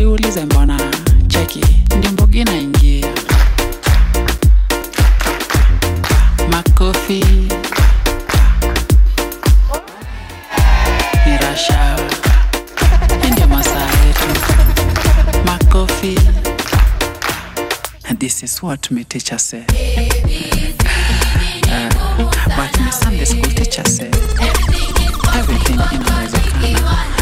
usizuba 0.00 0.18
siulize 0.18 0.44
mbona 0.44 0.80
cheki 1.28 1.64
ndio 1.98 2.10
mbogi 2.12 2.44
naingia 2.44 3.06
makofi. 6.50 7.24
Ni 11.26 11.36
rasha 11.42 11.96
ndio 13.32 13.48
masaa 13.48 13.88
yetu. 14.06 14.40
Makofi. 15.46 16.18
This 18.18 18.42
is 18.42 18.62
what 18.62 18.90
my 18.90 19.04
teacher 19.04 19.38
said. 19.38 19.64
Uh, 21.66 22.30
but 22.56 22.80
my 22.80 22.90
Sunday 22.90 23.24
school 23.24 23.50
teacher 23.54 23.84
said 23.88 24.14
everything 25.38 25.80
inawezekana 25.92 27.19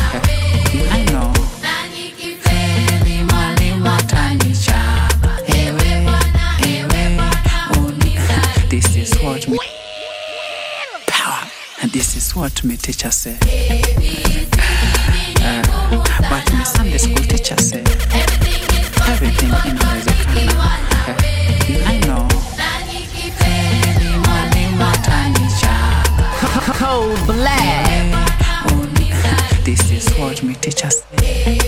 is 12.39 12.53
what 12.53 12.65
my 12.65 12.77
teacher 12.77 13.11
said 13.11 13.39
uh, 15.43 15.63
but 16.31 16.53
my 16.53 16.63
Sunday 16.63 16.99
school 16.99 17.17
teacher 17.17 17.57
said 17.57 17.89
everything 19.09 19.51
inawezekana 19.65 20.53
uh, 21.09 21.17
I 21.87 21.99
know. 22.07 22.29
Cold 26.79 27.27
black. 27.27 27.65
This 29.65 29.91
is 29.91 30.09
what 30.19 30.43
my 30.43 30.53
teacher 30.55 30.91
said. 30.91 31.68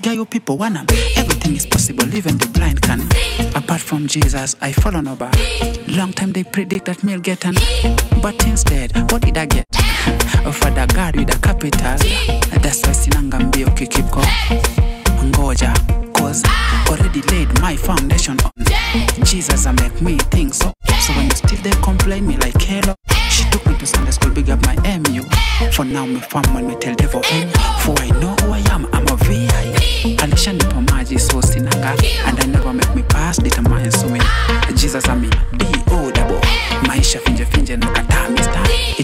Sudden, 0.00 0.10
I'm 0.10 0.16
guy 0.16 0.20
you 0.20 0.24
people 0.24 0.56
wanna. 0.56 0.84
Everything 1.16 1.56
is 1.56 1.66
possible, 1.66 2.14
even 2.14 2.38
the 2.38 2.48
blind 2.48 2.82
can. 2.82 3.00
Apart 3.54 3.80
from 3.80 4.06
Jesus, 4.06 4.56
I 4.60 4.72
follow 4.72 5.00
no 5.00 5.16
bar. 5.16 5.32
Long 5.88 6.12
time 6.12 6.32
they 6.32 6.44
predict 6.44 6.86
that 6.86 7.02
me'll 7.04 7.20
get 7.20 7.44
an. 7.44 7.54
But 8.22 8.44
instead, 8.46 8.92
what 9.10 9.22
did 9.22 9.38
I 9.38 9.46
get? 9.46 9.66
A 10.44 10.52
father 10.52 10.86
God 10.94 11.16
with 11.16 11.34
a 11.34 11.38
capital. 11.40 11.98
That's 12.60 12.82
why 12.86 12.92
sinanga 12.92 13.38
mbio 13.40 13.70
kikiko. 13.74 14.22
Ngoja, 15.24 15.74
cause 16.14 16.42
already 16.88 17.22
laid 17.22 17.48
my 17.60 17.76
foundation 17.76 18.38
on. 18.40 19.24
Jesus, 19.24 19.66
I 19.66 19.72
make 19.72 20.00
me 20.02 20.18
think 20.30 20.54
so. 20.54 20.72
So 21.00 21.12
when 21.14 21.26
you 21.26 21.36
still 21.36 21.58
they 21.62 21.70
complain 21.82 22.26
me 22.26 22.36
like 22.38 22.60
hello. 22.60 22.94
She 23.30 23.44
took 23.50 23.64
me 23.66 23.76
to 23.78 23.86
Sunday 23.86 24.10
school, 24.10 24.32
big 24.32 24.50
up 24.50 24.64
my 24.66 24.76
MU. 24.98 25.22
For 25.72 25.84
now, 25.84 26.06
me 26.06 26.20
fam 26.20 26.42
when 26.54 26.66
me 26.66 26.74
tell 26.76 26.94
devil 26.94 27.22
M. 27.30 27.48
For 27.80 27.94
I 28.00 28.09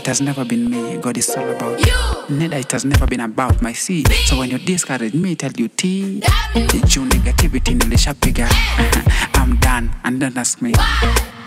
It 0.07 0.11
has 0.11 0.21
never 0.21 0.45
been 0.45 0.71
me, 0.71 0.99
God 0.99 1.19
is 1.19 1.29
all 1.31 1.51
about 1.51 1.85
you. 1.85 1.93
Neither 2.29 2.59
it 2.59 2.71
has 2.71 2.85
never 2.85 3.09
been 3.09 3.19
about 3.19 3.61
my 3.61 3.73
seed. 3.73 4.07
So 4.27 4.39
when 4.39 4.51
you 4.51 4.59
discourage 4.59 5.15
me, 5.15 5.35
tell 5.35 5.51
you 5.51 5.67
T. 5.67 6.21
Juu 6.87 7.09
negativity 7.09 7.75
nilishapiga. 7.75 8.47
I'm 9.35 9.57
done 9.57 9.91
and 10.05 10.21
don't 10.21 10.37
ask 10.39 10.63
me. 10.63 10.75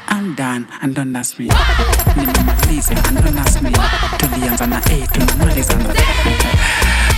I'm 0.10 0.36
done 0.36 0.68
and 0.82 0.94
don't 0.94 1.16
ask 1.16 1.40
me. 1.40 1.48
Nimemaliza 1.48 2.98
and 3.08 3.24
don't 3.24 3.38
ask 3.38 3.62
me. 3.62 3.72
Tulianza 4.18 4.68
na 4.68 4.80
A, 4.80 5.08
tunamaliza 5.08 5.76
na 5.76 5.94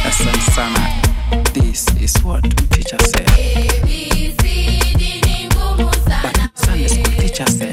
Asante 0.05 0.51
sana. 0.51 1.43
This 1.55 1.87
is 1.99 2.23
what 2.23 2.43
teacher 2.69 2.99
said. 2.99 3.25
But 6.21 6.51
Sunday 6.53 6.87
school 6.87 7.13
teacher 7.17 7.47
said. 7.47 7.70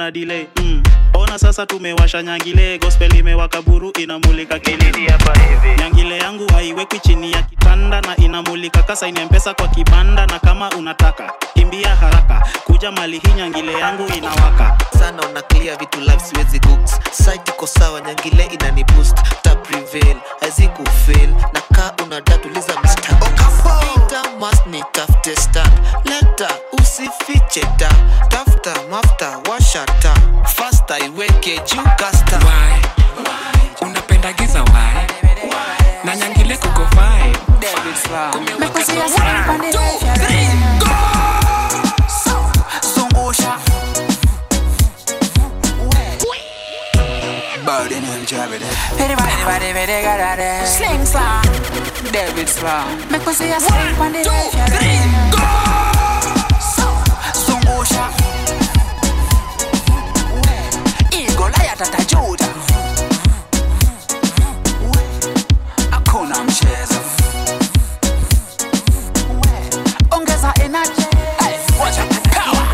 Uradi 0.00 0.24
na 0.24 0.26
delay 0.26 0.46
mm. 0.56 0.82
ona 1.14 1.38
sasa 1.38 1.66
tumewasha 1.66 2.22
nyangile 2.22 2.78
gospel 2.78 3.16
imewaka 3.16 3.62
buru 3.62 3.90
inamulika 3.98 4.58
hapa 5.06 5.40
hivi. 5.40 5.82
Nyangile 5.82 6.18
yangu 6.18 6.52
haiwekwi 6.52 6.98
chini 7.00 7.32
ya 7.32 7.42
kitanda 7.42 8.00
na 8.00 8.16
inamulika 8.16 8.82
mpesa 9.24 9.54
kwa 9.54 9.68
kibanda 9.68 10.26
na 10.26 10.38
kama 10.38 10.70
unataka 10.70 11.32
kimbia 11.54 11.96
haraka. 11.96 12.46
Kuja 12.64 12.92
mali 12.92 13.18
hii 13.18 13.32
nyangile 13.36 13.72
yangu 13.72 14.06
inawaka. 14.16 14.78
Sana 14.98 15.22
una 15.30 15.42
what's 52.62 52.72
wrong. 52.72 53.10
Make 53.10 53.22
sleep 53.22 54.00
on 54.00 54.12
the 54.12 54.22
left, 54.24 54.54
go! 55.32 55.44
So, 56.60 56.86
zungusha. 57.44 58.04
Ya 61.64 61.76
tata 61.76 62.04
Juda. 62.04 62.46
Hakuna 65.90 66.44
mchezo. 66.44 67.00
Ongeza 70.10 70.52
energy. 70.62 71.06
Watch 71.78 71.98
out. 71.98 72.22
Power. 72.32 72.66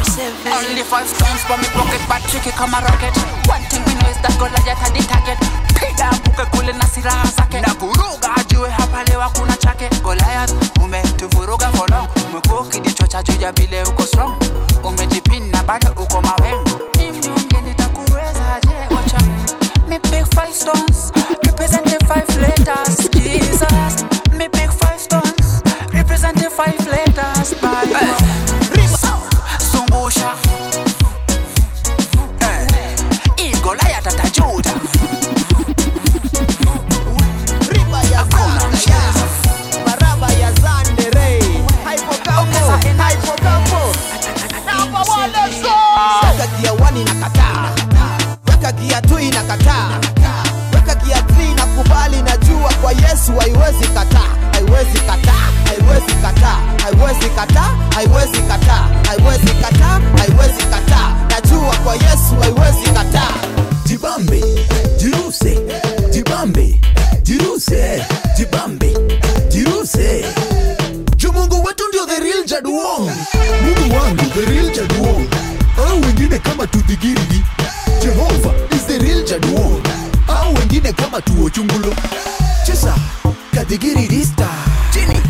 Only 0.58 0.82
five 0.82 1.08
stones, 1.08 1.44
but 1.48 1.58
me 1.58 1.68
rocket, 1.74 2.00
but 2.08 2.22
tricky, 2.30 2.50
come 2.50 2.74
a 2.74 2.80
rocket. 2.80 3.15
girigirigi 77.00 77.42
jehova 78.02 78.52
is 78.74 78.86
the 78.86 78.98
real 78.98 79.22
jaduo 79.24 79.80
au 80.28 80.54
wengine 80.54 80.92
kama 80.92 81.20
tuo 81.22 81.50
chungulo 81.50 81.94
chesa 82.66 82.94
kadigirirista 83.54 84.48
chini 84.92 85.20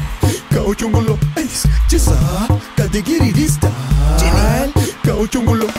kauchungulo 0.55 1.19
chesa 1.89 2.13
kadigirirista 2.77 3.71
chini 4.17 4.73
kauchungulo 5.05 5.71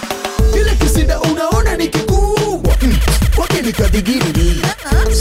kile 0.53 0.75
kisinda 0.75 1.19
unaona 1.21 1.77
ni 1.77 1.87
kikubwa. 1.87 2.75
Kwake 3.35 3.61
ni 3.61 3.71
kadigiriri 3.73 4.61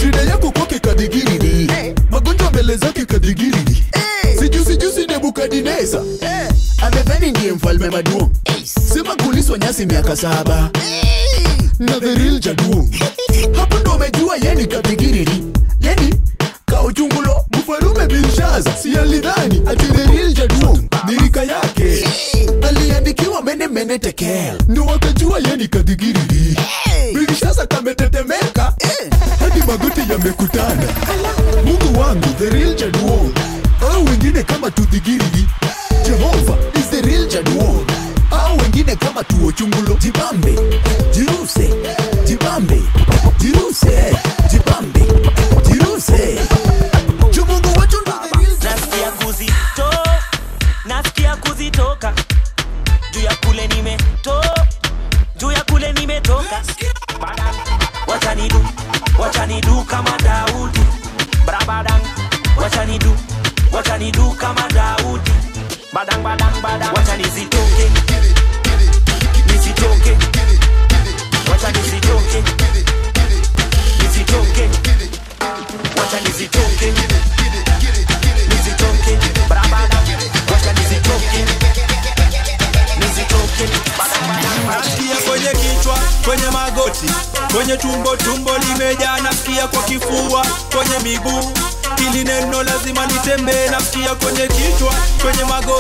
shida 0.01 0.21
yako 0.23 0.51
kwake 0.51 0.79
kadigiriri 0.79 1.95
magonjwa 2.11 2.51
mbele 2.51 2.77
zake 2.77 3.05
kadigiriri 3.05 3.85
sijusijusi 4.39 5.07
nebukadineza 5.07 6.03
eh. 6.21 6.49
ameveni 6.83 7.31
ndiye 7.31 7.53
mfalme 7.53 7.91
maduong. 7.91 8.31
Sema 8.95 9.17
kuliswa 9.17 9.59
nyasi 9.59 9.87
miaka 9.87 10.17
saba. 10.17 10.56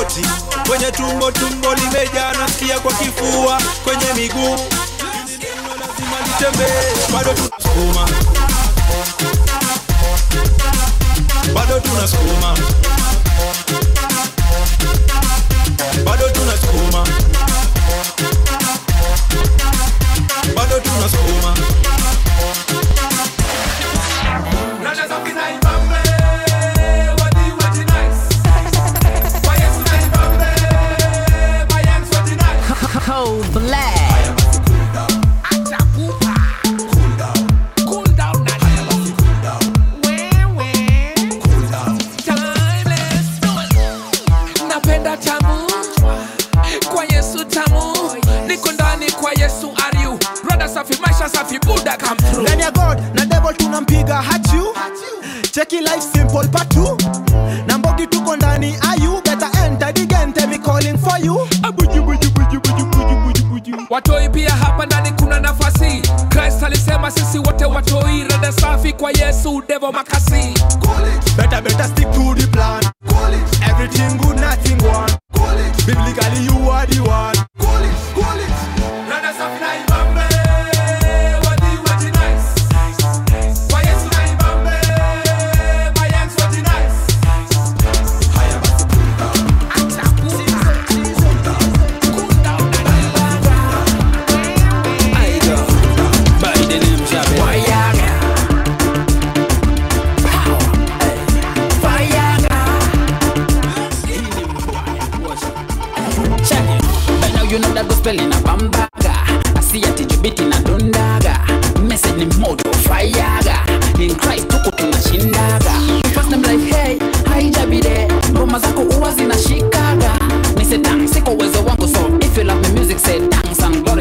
magoti, 0.06 0.22
kwenye 0.68 0.90
tumbo 0.92 1.30
tumbo 1.32 1.74
limejaa, 1.74 2.32
nasikia 2.32 2.80
kwa 2.80 2.92
kifua, 2.92 3.62
kwenye 3.84 4.12
miguu. 4.14 4.56
Lazima 5.80 6.20
litembee, 6.26 7.12
bado 7.12 7.32
tunasukuma, 7.34 8.08
bado 11.54 11.80
tunasukuma, 11.80 12.56
bado 16.04 16.28
tunasukuma. 16.30 17.06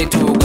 way 0.05 0.09
to 0.09 0.44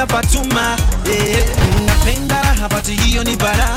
napatuma 0.00 0.76
eh, 1.12 1.44
napenda 1.86 2.42
raha 2.42 2.68
pati 2.68 2.92
hiyo 2.92 3.24
ni 3.24 3.36
bara. 3.36 3.68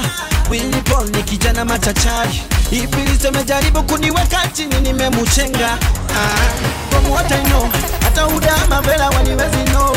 Willy 0.50 0.84
ni 1.16 1.24
kijana 1.24 1.66
machachari 1.66 2.42
Ibilisi 2.72 3.28
amejaribu 3.28 3.84
kuniweka 3.84 4.48
chini 4.54 4.80
nimemuchenga 4.82 5.70
ah, 5.70 6.90
From 6.90 7.10
what 7.12 7.32
I 7.32 7.44
know 7.44 7.70
hata 8.04 8.28
udama 8.28 8.82
vela 8.82 9.10
waniwezi 9.10 9.64
no 9.74 9.94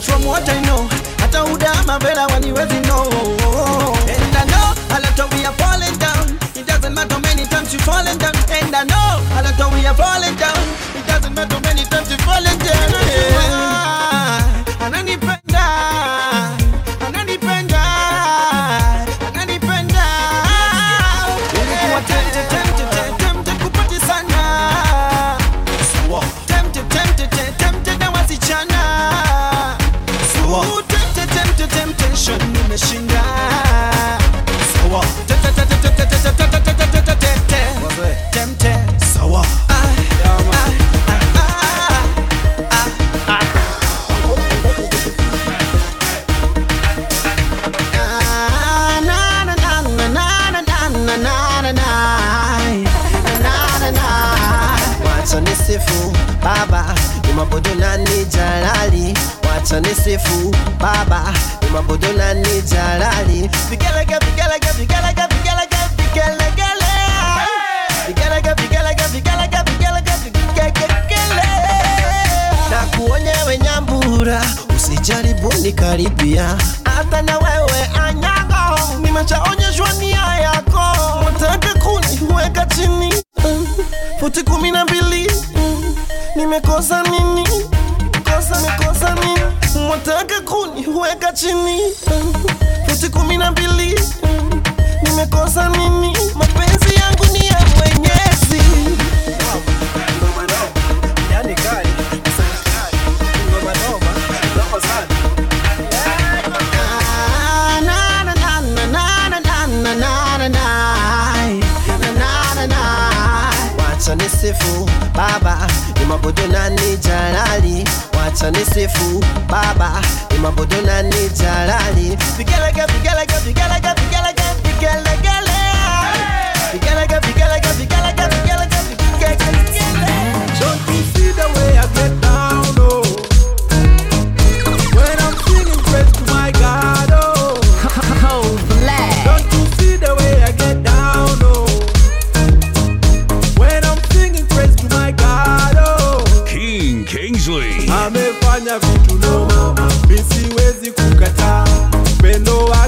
From 0.00 0.26
what 0.26 0.48
I 0.48 0.60
know 0.60 0.88
hata 1.20 1.44
udama 1.44 1.98
vela 1.98 2.26
waniwezi 2.26 2.74
no 2.74 3.02
And 4.08 4.36
I 4.36 4.44
know 4.44 4.74
a 4.96 5.00
lot 5.00 5.20
of 5.20 5.32
we 5.32 5.44
are 5.46 5.54
falling 5.56 5.96
down. 5.98 6.38
It 6.56 6.66
doesn't 6.66 6.94
matter 6.94 7.18
many 7.20 7.46
times 7.46 7.72
you 7.72 7.78
falling 7.80 8.18
down. 8.18 8.34
And 8.50 8.74
I 8.74 8.84
know 8.84 9.38
a 9.38 9.42
lot 9.42 9.60
of 9.60 9.72
we 9.74 9.86
are 9.86 9.94
falling 9.94 10.36
down. 10.36 10.59
것인가 32.80 33.19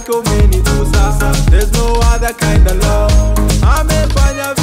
yako 0.03 0.19
umenitusa, 0.19 1.33
there's 1.51 1.71
no 1.73 1.95
other 2.15 2.33
kind 2.35 2.67
of 2.67 2.77
love. 2.83 3.13
Amefanya 3.63 4.55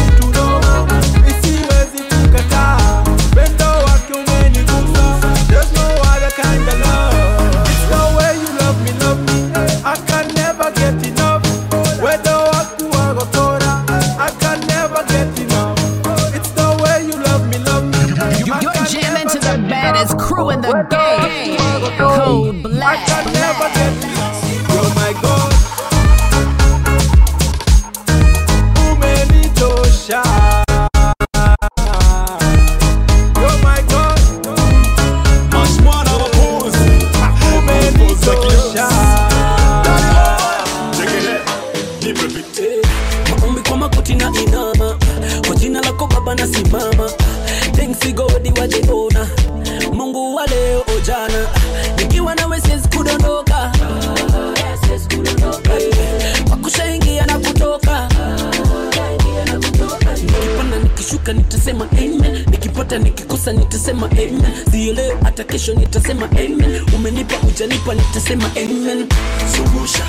kubwa 67.89 67.95
litasema 67.95 68.45
amen. 68.55 69.07
Zungusha 69.55 70.05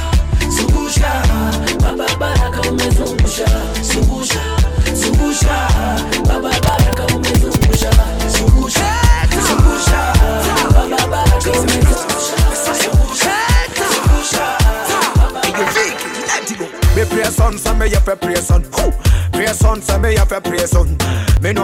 zungusha, 0.49 1.23
Baba 1.83 2.17
Baraka 2.19 2.61
umezungusha, 2.71 3.47
zungusha 3.83 4.41
zungusha, 4.95 5.69
Baba 6.29 6.51
Baraka 6.61 7.07
umezungusha, 7.17 7.91
zungusha 8.37 8.97
zungusha, 9.47 10.13
Baba 10.75 11.07
Baraka 11.07 11.51
umezungusha, 11.51 12.37
Me 16.97 17.05
pray 17.07 17.25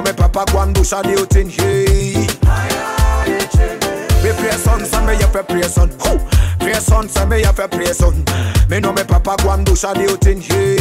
me 0.02 0.12
papa 0.12 0.44
gwan 0.52 0.72
di 0.72 1.14
utin 1.14 1.50
Hey. 1.50 2.26
Me 4.22 4.32
pray 4.32 4.50
son, 4.58 4.84
sa 4.84 5.00
me 5.02 5.12
ya 5.12 5.26
fe 5.28 5.42
pray 5.42 5.62
son 5.68 5.95
me 7.28 7.42
have 7.42 7.58
a 7.58 7.68
place 7.68 8.02
on. 8.02 8.24
Me 8.68 8.80
know 8.80 8.92
me 8.92 9.04
papa 9.04 9.36
go 9.42 9.50
and 9.50 9.64
do 9.66 9.74
sa 9.76 9.92
thing 9.94 10.40
Hey. 10.40 10.75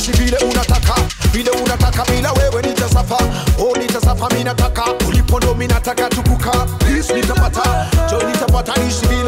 Unataka 0.00 0.94
vile 1.32 1.50
unataka 1.50 2.04
bila 2.04 2.32
wewe 2.32 2.62
nitasafa 2.62 3.18
oh 3.58 3.76
nitasafa 3.78 4.28
mi 4.34 4.44
nataka. 4.44 4.84
Ulipo 5.08 5.38
ndo 5.40 5.54
mi 5.54 5.66
nataka 5.66 6.08
tukuka 6.08 6.50
Peace 6.78 7.12
nitapata. 7.14 7.86
Joy 8.10 8.24
nitapata 8.24 8.76
nishi 8.82 9.06
vile 9.06 9.25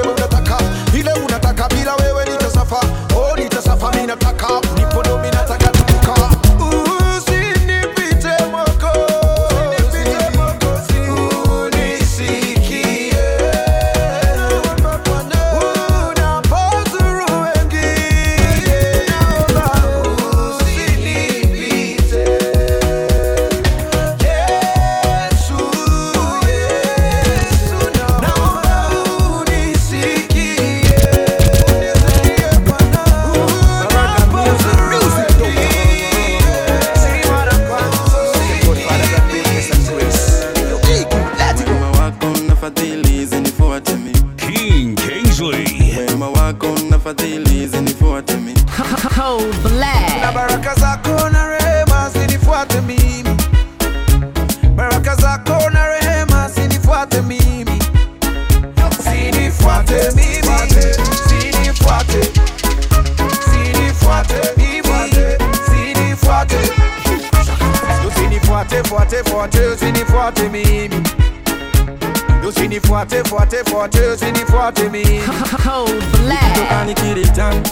fuate 73.48 73.64
fuate 73.70 74.06
usinifuate 74.12 74.88
mimi 74.88 75.20
Cold 75.64 76.04
black. 76.24 76.54
Toka 76.54 76.84
nikiritan 76.84 77.62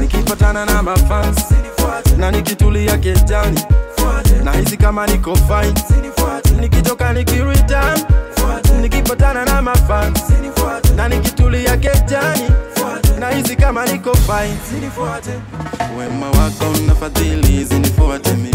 nikipatana 0.00 0.64
na 0.66 0.82
mafans. 0.82 1.38
Na 2.16 2.30
nikitulia 2.30 2.98
kejani. 2.98 3.60
Na 4.44 4.52
hisi 4.52 4.76
kama 4.76 5.06
niko 5.06 5.36
fine. 5.36 5.74
Nikitoka 6.60 7.12
nikiritan 7.12 8.00
nikipatana 8.80 9.44
na 9.44 9.62
mafans. 9.62 10.20
Na 10.96 11.08
nikitulia 11.08 11.76
kejani. 11.76 12.50
Na 13.18 13.30
hisi 13.30 13.56
kama 13.56 13.86
niko 13.86 14.14
fine. 14.14 14.90
Wema 15.98 16.26
wako 16.26 16.64
na 16.86 16.94
fadhili 16.94 17.64
zinifuate 17.64 18.32
mi. 18.32 18.50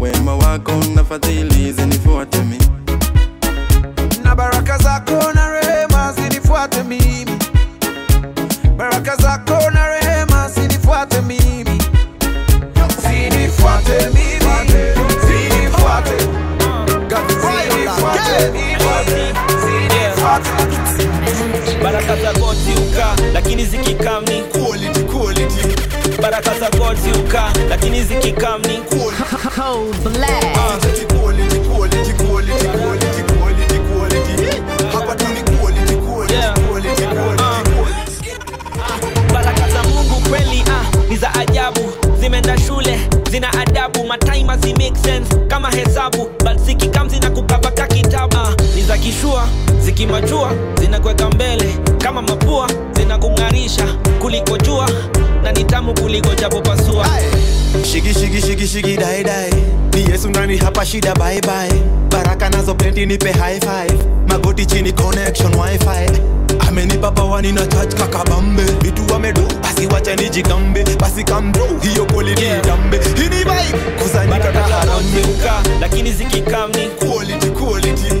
Wema 0.00 0.34
wako 0.36 0.72
na 0.94 1.04
fadhili 1.04 1.72
zinifuate 1.72 2.38
mi 2.38 2.57
baraka 4.38 4.78
zako 4.78 5.32
na 5.34 5.50
rehema 5.50 6.12
zinifuate 6.12 6.82
mimi. 6.82 7.38
Baraka 8.76 9.16
zako 9.16 9.70
na 9.70 9.88
rehema 9.88 10.48
zinifuate 10.48 11.20
mimi. 11.20 11.82
Zinifuate 13.02 14.06
mimi. 14.14 14.38
Zinifuate. 15.26 16.28
Baraka 21.82 22.16
zako 22.16 22.54
ziuka 22.54 23.16
lakini 23.32 23.66
zikikamni 23.66 24.42
quality 24.42 25.00
quality. 25.02 25.68
Baraka 26.22 26.58
zako 26.58 26.94
ziuka 26.94 27.52
lakini 27.68 28.04
zikikam 28.04 28.62
mataima 44.72 44.78
make 44.78 44.96
sense 44.98 45.28
kama 45.48 45.70
hesabu 45.70 46.30
but 46.44 46.56
zikikam 46.58 47.08
na 47.22 47.30
kukavaka 47.30 47.86
kitabu. 47.86 48.36
Uh, 48.36 48.74
ni 48.76 48.82
za 48.82 48.98
kishua 48.98 49.48
zikimajua 49.80 50.52
zinakweka 50.80 51.30
mbele. 51.30 51.78
Kama 51.98 52.22
mapua 52.22 52.68
zinakung'arisha 52.92 53.86
kuliko 54.20 54.58
jua 54.58 54.90
na 55.42 55.52
ni 55.52 55.64
tamu 55.64 55.94
kuliko 55.94 56.34
japopasua 56.34 57.06
shigi 57.90 58.12
shigi 58.14 58.40
shigi 58.40 58.66
shigi 58.66 58.96
dai 58.96 59.22
dai. 59.22 59.50
Ni 59.94 60.10
yesu 60.10 60.28
ndani 60.28 60.56
hapa 60.56 60.86
shida 60.86 61.14
bye 61.14 61.40
bye. 61.40 61.82
Baraka 62.10 62.48
nazo 62.50 62.74
plenty 62.74 63.06
nipe 63.06 63.32
high 63.32 63.60
five. 63.60 63.98
Magoti 64.28 64.66
chini 64.66 64.92
connection 64.92 65.52
wifi. 65.54 66.20
Amenipa 66.68 67.10
pawa 67.10 67.42
nina 67.42 67.66
charge 67.66 67.96
kakabambe 67.96 68.62
vitu 68.82 69.12
wamedo 69.12 69.42
basi 69.62 69.86
wacha 69.86 70.16
nijigambe. 70.16 70.84
Basi 71.00 71.24
kamdo 71.24 71.60
hiyo 71.82 72.06
quality 72.06 72.46
jambe 72.66 72.96
hii 73.16 73.22
ni 73.28 73.36
vibe 73.36 73.78
kusanyika 74.02 74.52
taharambe 74.52 75.22
lakini 75.80 76.12
zikikam 76.12 76.70
ni 76.70 76.88
quality 76.88 77.50
quality. 77.50 78.14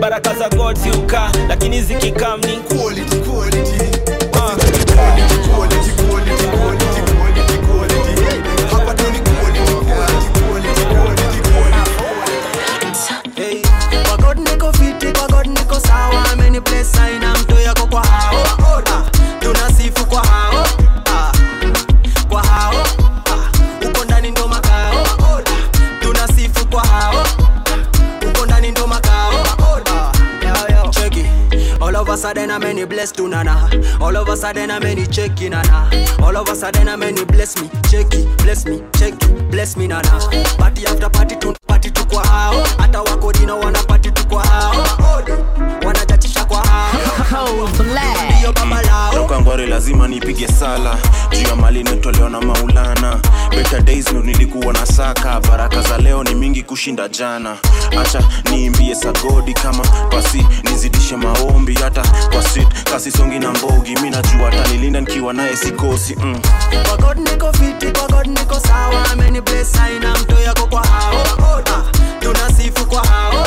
Baraka 0.00 0.34
za 0.34 0.48
god 0.48 0.78
ziuka 0.78 1.32
lakini 1.48 1.82
zikikam 1.82 2.40
ni 2.40 2.56
quality 2.76 3.16
quality 3.16 3.79
of 32.62 32.68
a 32.68 32.76
sudden 32.76 32.76
I'm 32.76 32.76
any 32.76 32.84
blessed 32.84 33.16
to 33.16 33.28
nana. 33.28 33.70
All 34.00 34.16
of 34.16 34.28
a 34.28 34.36
sudden 34.36 34.70
any 34.84 35.06
nana. 35.48 35.90
All 36.22 36.36
of 36.36 36.48
a 36.48 36.54
sudden 36.54 36.88
I'm 36.88 37.02
any 37.02 37.24
bless 37.24 37.60
me 37.60 37.68
checky 37.90 38.24
bless 38.38 38.66
me 38.66 38.78
checky 38.92 39.50
bless 39.50 39.76
me 39.76 39.86
nana. 39.86 40.08
Party 40.58 40.86
after 40.86 41.08
party 41.10 41.36
tu 41.36 41.54
party 41.66 41.90
tu 41.90 42.04
kwa 42.06 42.24
hao. 42.24 42.64
Hata 42.78 43.02
wako 43.02 43.32
dina 43.32 43.54
wana 43.54 43.82
party 43.86 44.10
tu 44.10 44.26
kwa 44.26 44.44
hao 44.44 44.69
Cold 47.30 47.76
black. 47.78 48.42
toka 49.12 49.40
ngware 49.40 49.66
lazima 49.66 50.08
nipige 50.08 50.48
sala. 50.48 50.96
Juu 51.30 51.48
ya 51.48 51.56
mali 51.56 51.82
nitolewa 51.82 52.30
na 52.30 52.40
maulana. 52.40 53.20
Better 53.50 53.82
days 53.82 54.10
ndo 54.10 54.20
nilikuwa 54.22 54.72
na 54.72 54.86
saka. 54.86 55.40
Baraka 55.40 55.82
za 55.82 55.98
leo 55.98 56.24
ni 56.24 56.34
mingi 56.34 56.62
kushinda 56.62 57.08
jana. 57.08 57.56
Acha 58.00 58.22
niimbie 58.50 58.94
sagodi 58.94 59.54
kama 59.54 59.84
pasi 60.10 60.46
nizidishe 60.70 61.16
maombi 61.16 61.74
hata 61.74 62.02
kwa 62.32 62.42
sit 62.42 62.68
kasi 62.92 63.10
songi 63.10 63.38
na 63.38 63.50
mbogi 63.52 63.96
mi 63.96 64.10
najua 64.10 64.48
atanilinda 64.48 65.00
nikiwa 65.00 65.32
naye 65.32 65.56
sikosi 65.56 66.16
mm. 66.16 66.40
kwa 66.88 66.96
God 66.96 67.18
niko 67.30 67.52
fiti 67.52 67.86
kwa 67.98 68.08
God 68.08 68.26
niko 68.38 68.60
sawa. 68.60 69.10
Ameni 69.12 69.40
bless 69.40 69.74
aina 69.80 70.14
mtu 70.18 70.40
yako 70.42 70.66
kwa 70.66 70.86
hao. 70.86 71.62
Tunasifu 72.20 72.86
kwa 72.86 73.04
hao 73.06 73.46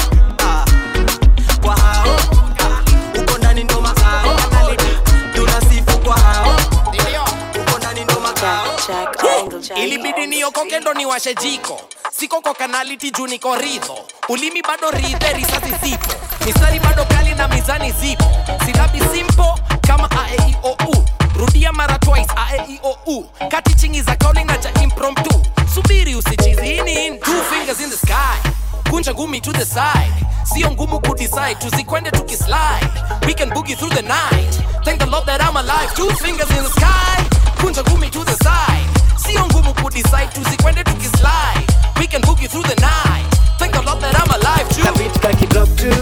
niokoke 10.35 10.79
ndo 10.79 10.93
niwashe 10.93 11.35
jiko. 11.35 11.81
Siko 12.19 12.41
kwa 12.41 12.53
kanaliti 12.53 13.11
juu 13.11 13.27
niko 13.27 13.55
ridho. 13.55 13.97
Ulimi 14.29 14.61
bado 14.61 14.91
ridhe 14.91 15.33
risasi 15.33 15.73
zipo. 15.83 16.13
Mistari 16.45 16.79
bado 16.79 17.05
kali 17.05 17.35
na 17.35 17.47
mizani 17.47 17.91
zipo. 17.91 18.25
Silabi 18.65 18.99
simpo 19.13 19.59
kama 19.87 20.09
aeiou 20.11 21.05
rudia 21.35 21.71
mara 21.73 21.99
twice 21.99 22.31
aeiou 22.35 23.29
kati 23.49 23.75
chingi 23.75 24.01
za 24.01 24.15
kauli 24.15 24.43
na 24.43 24.57
cha 24.57 24.73
impromptu. 24.83 25.41
Subiri 25.73 26.15
usichizini 26.15 27.19
fingers 27.49 27.79
in 27.81 27.89
the 27.89 27.97
sky. 27.97 28.49
Kunja 28.89 29.13
ngumi 29.13 29.41
to 29.41 29.51
the 29.51 29.65
side. 29.65 30.13
Sio 30.43 30.71
ngumu 30.71 30.99
kudecide 30.99 31.55
tuzikwende 31.55 32.11
tukislide. 32.11 32.87
We 33.27 33.33
can 33.33 33.49
boogie 33.49 33.75
through 33.75 33.93
the 33.95 34.01
night. 34.01 34.59
Thank 34.83 34.99
the 34.99 35.05
lord 35.05 35.25
that 35.25 35.41
i'm 35.41 35.57
alive. 35.57 35.93
Two 35.95 36.09
fingers 36.09 36.49
in 36.49 36.63
the 36.63 36.69
sky. 36.69 37.23
Kunja 37.61 37.83
ngumi 37.83 38.09
to 38.11 38.23
the 38.23 38.35
side 38.43 39.02
sio 39.25 39.45
ngumu 39.45 39.73
kudecide 39.73 40.27
tusikwende 40.33 40.83
tukislide 40.83 41.67
we 41.99 42.07
can 42.07 42.21
book 42.21 42.41
you 42.41 42.47
through 42.49 42.63
the 42.67 42.75
night. 42.81 43.25
Thank 43.59 43.73
the 43.73 43.81
lord 43.81 44.01
that 44.01 44.15
i'm 44.19 44.29
alive 44.35 44.67
too. 44.75 44.81
Kabit 44.83 45.21
kaki 45.21 45.45
drop 45.47 45.69
too. 45.77 45.93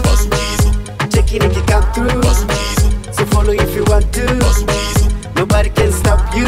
Check 1.10 1.32
it 1.34 1.44
if 1.44 1.54
you 1.56 1.62
come 1.62 1.84
through. 1.92 2.22
So 3.12 3.24
follow 3.26 3.52
if 3.52 3.74
you 3.76 3.84
want 3.84 4.12
to. 4.14 4.24
Nobody 5.36 5.70
can 5.70 5.92
stop 5.92 6.18
you. 6.34 6.46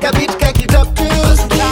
Kabit 0.00 0.38
kaki 0.40 0.66
drop 0.66 0.88
too. 0.96 1.04
Check 1.52 1.67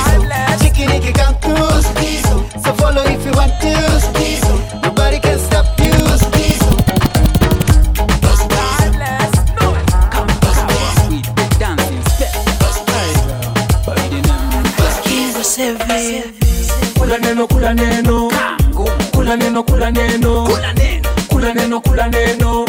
neno 17.36 17.46
kula 17.48 17.74
neno. 17.74 18.30
Kula 19.12 19.36
neno 19.36 19.62
kula 19.62 19.90
neno. 19.90 20.48
Kula 21.28 21.52
neno 21.54 21.80
kula 21.80 22.08
neno. 22.08 22.64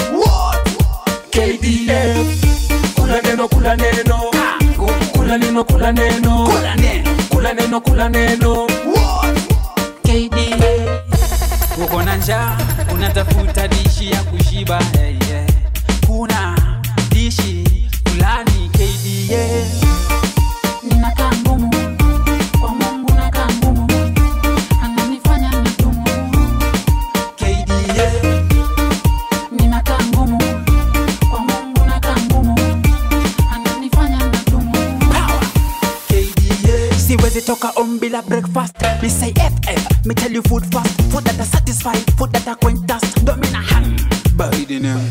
KDF 1.31 2.43
kula 2.95 3.21
neno 3.21 3.47
kula 3.47 3.75
neno. 3.77 4.19
Kula 5.15 5.37
neno 5.37 5.63
kula 5.63 5.91
neno. 5.91 6.47
Kula 7.29 7.53
neno 7.53 7.79
kula 7.81 8.09
neno. 8.09 8.67
Kdf 10.03 11.79
uko 11.83 12.01
na 12.03 12.15
njaa 12.17 12.57
unatafuta 12.93 13.67
dishi 13.67 14.11
ya 14.11 14.23
kushiba 14.23 14.79
hey, 14.97 15.15
kuna 16.07 16.46
me 39.01 39.09
say 39.09 39.31
ff 39.33 40.05
me 40.05 40.13
tell 40.15 40.31
you 40.31 40.41
food 40.43 40.65
fast 40.73 41.01
food 41.11 41.23
that 41.23 41.39
are 41.39 41.45
satisfied 41.45 41.97
food 42.17 42.31
that 42.31 42.47
are 42.47 42.55
quentas 42.55 43.01
domina 43.23 43.61
ham 43.61 43.95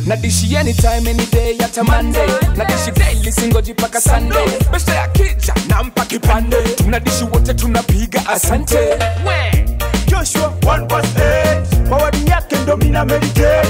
nadishi 0.07 0.55
anytime 0.57 1.07
any 1.09 1.27
day 1.27 1.57
hata 1.59 1.83
monday. 1.85 2.27
Nadishi 2.57 2.95
daily 2.95 3.33
singoji 3.33 3.75
paka 3.75 4.01
sunday. 4.01 4.47
Besta 4.73 4.95
ya 4.95 5.09
kija 5.09 5.55
nampa 5.69 6.05
kipande 6.05 6.57
tunadishi 6.77 7.25
wote 7.25 7.55
tunapiga 7.55 8.27
asante 8.29 8.79
we 9.27 9.67
joshua 10.07 10.53
1 10.61 11.89
mawadi 11.91 12.31
yake 12.31 12.57
ndo 12.57 12.77
mina 12.77 13.05
meditate 13.05 13.69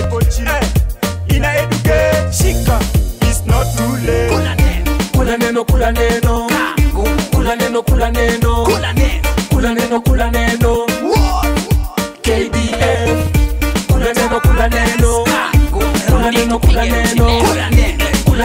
ina 1.28 1.56
educate 1.56 2.32
shika 2.32 2.80
it's 3.22 3.46
not 3.46 3.66
too 3.76 3.96
late. 4.06 4.28
Kula 4.34 5.36
neno. 5.36 5.64
Kula 5.64 5.92
neno 5.92 6.48
kula 7.32 7.56
neno 7.56 7.82
kula 7.82 8.10
neno 8.10 8.55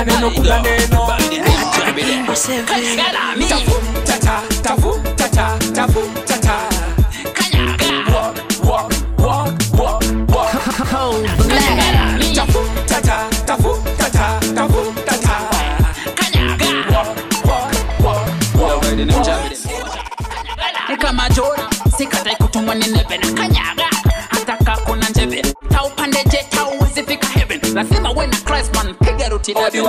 kula 0.06 0.16
neno. 0.20 0.32
kula 0.32 0.60
neno. 0.62 1.06
Tafu 3.50 3.82
tata 4.06 4.42
tafu 4.64 5.00
tata 5.16 5.58
tafu 5.76 6.02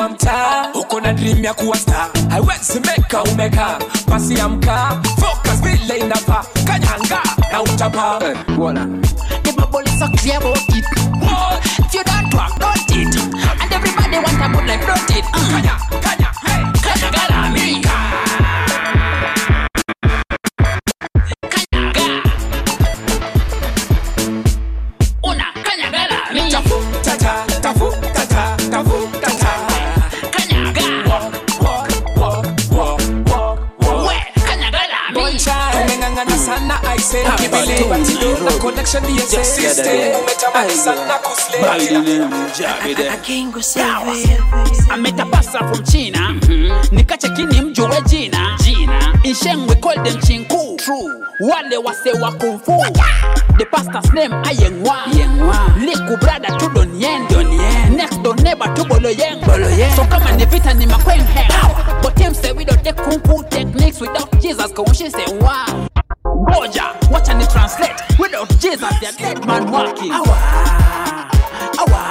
wa 0.03 0.09
mtaa 0.09 0.67
uko 0.75 1.01
na 1.01 1.13
dream 1.13 1.45
ya 1.45 1.55
kuwa 1.55 1.77
star 1.77 2.09
haiwezi 2.31 2.81
meka 2.81 3.23
umeka 3.23 3.79
basi 4.09 4.35
ya 4.35 4.49
mkaa 4.49 5.01
focus 5.21 5.61
vile 5.63 5.99
inapa 5.99 6.45
kanyanga 6.65 7.23
na 7.53 7.63
utapa 7.63 8.21
is 9.87 9.99
so 9.99 10.09
clear 10.09 10.37
about 10.39 10.59
it. 10.69 10.85
If 11.79 11.95
you 11.95 12.05
don't 12.05 12.31
talk, 12.31 12.59
don't 12.59 12.91
it. 12.91 13.17
And 13.17 13.73
everybody 13.73 14.19
want 14.19 14.43
a 14.43 14.49
good 14.49 14.67
life, 14.67 14.87
don't 14.87 15.11
it. 15.17 15.25
Uh. 15.33 15.51
Kanya, 15.53 15.79
ametapasa 44.91 45.59
from 45.59 45.83
china. 45.85 46.35
Nikachekini 46.93 47.61
mjue 47.63 48.03
jina. 48.07 48.57
Jina. 48.65 49.19
Inshengwe 49.23 49.77
them 50.05 50.21
chinku. 50.21 50.79
Wale 51.41 51.77
wase 51.77 52.13
wa 52.21 52.33
kumfu 52.33 52.83
the 53.59 53.65
pastor's 53.67 54.13
name 54.13 54.35
ayengwa. 54.45 54.97
Yengwa 55.19 55.57
liku 55.81 56.17
brada 56.17 56.49
tu 56.59 56.69
donien 56.69 57.27
next 57.97 58.23
door 58.23 58.37
neighbor 58.37 58.75
tu 58.75 58.85
bolo 58.85 59.09
yeng 59.11 59.41
so 59.97 60.05
kama 60.05 60.33
ni 60.33 60.45
vita 60.47 60.75
ni 60.75 60.87
makweng 60.87 61.25
he 61.35 61.47
but 62.03 62.19
him 62.19 62.35
say 62.35 62.53
we 62.53 62.65
don't 62.65 62.83
take 62.85 62.97
kung 62.97 63.21
fu 63.23 63.43
techniques 63.51 64.01
without 64.01 64.31
jesus. 64.41 64.73
Kaushi 64.73 65.11
say 65.11 65.39
wow 65.39 65.87
ngoja 66.27 66.85
wacha 67.13 67.35
ni 67.35 67.47
translate 67.47 67.95
without 68.19 68.49
jesus 68.59 69.01
they're 69.01 69.13
dead 69.19 69.47
man 69.47 69.71
walking 69.73 70.13
awa 70.13 70.39
awa 71.79 72.03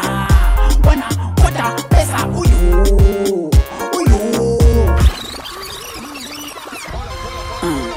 wana 0.89 1.06
wata 1.45 1.72
pesa 1.89 2.18
huyu 2.18 2.84
huyu 3.93 4.58
Mm. 7.64 7.91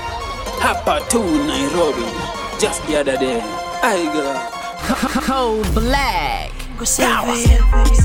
hapa 0.61 1.01
tu 1.01 1.23
nairobi 1.47 2.07
just 2.61 2.83
the 2.87 2.97
other 3.01 3.17
day 3.19 3.43
I 3.83 4.05
go. 4.07 4.41
Cold 5.27 5.75
black. 5.75 6.54
Sawa. 6.85 7.35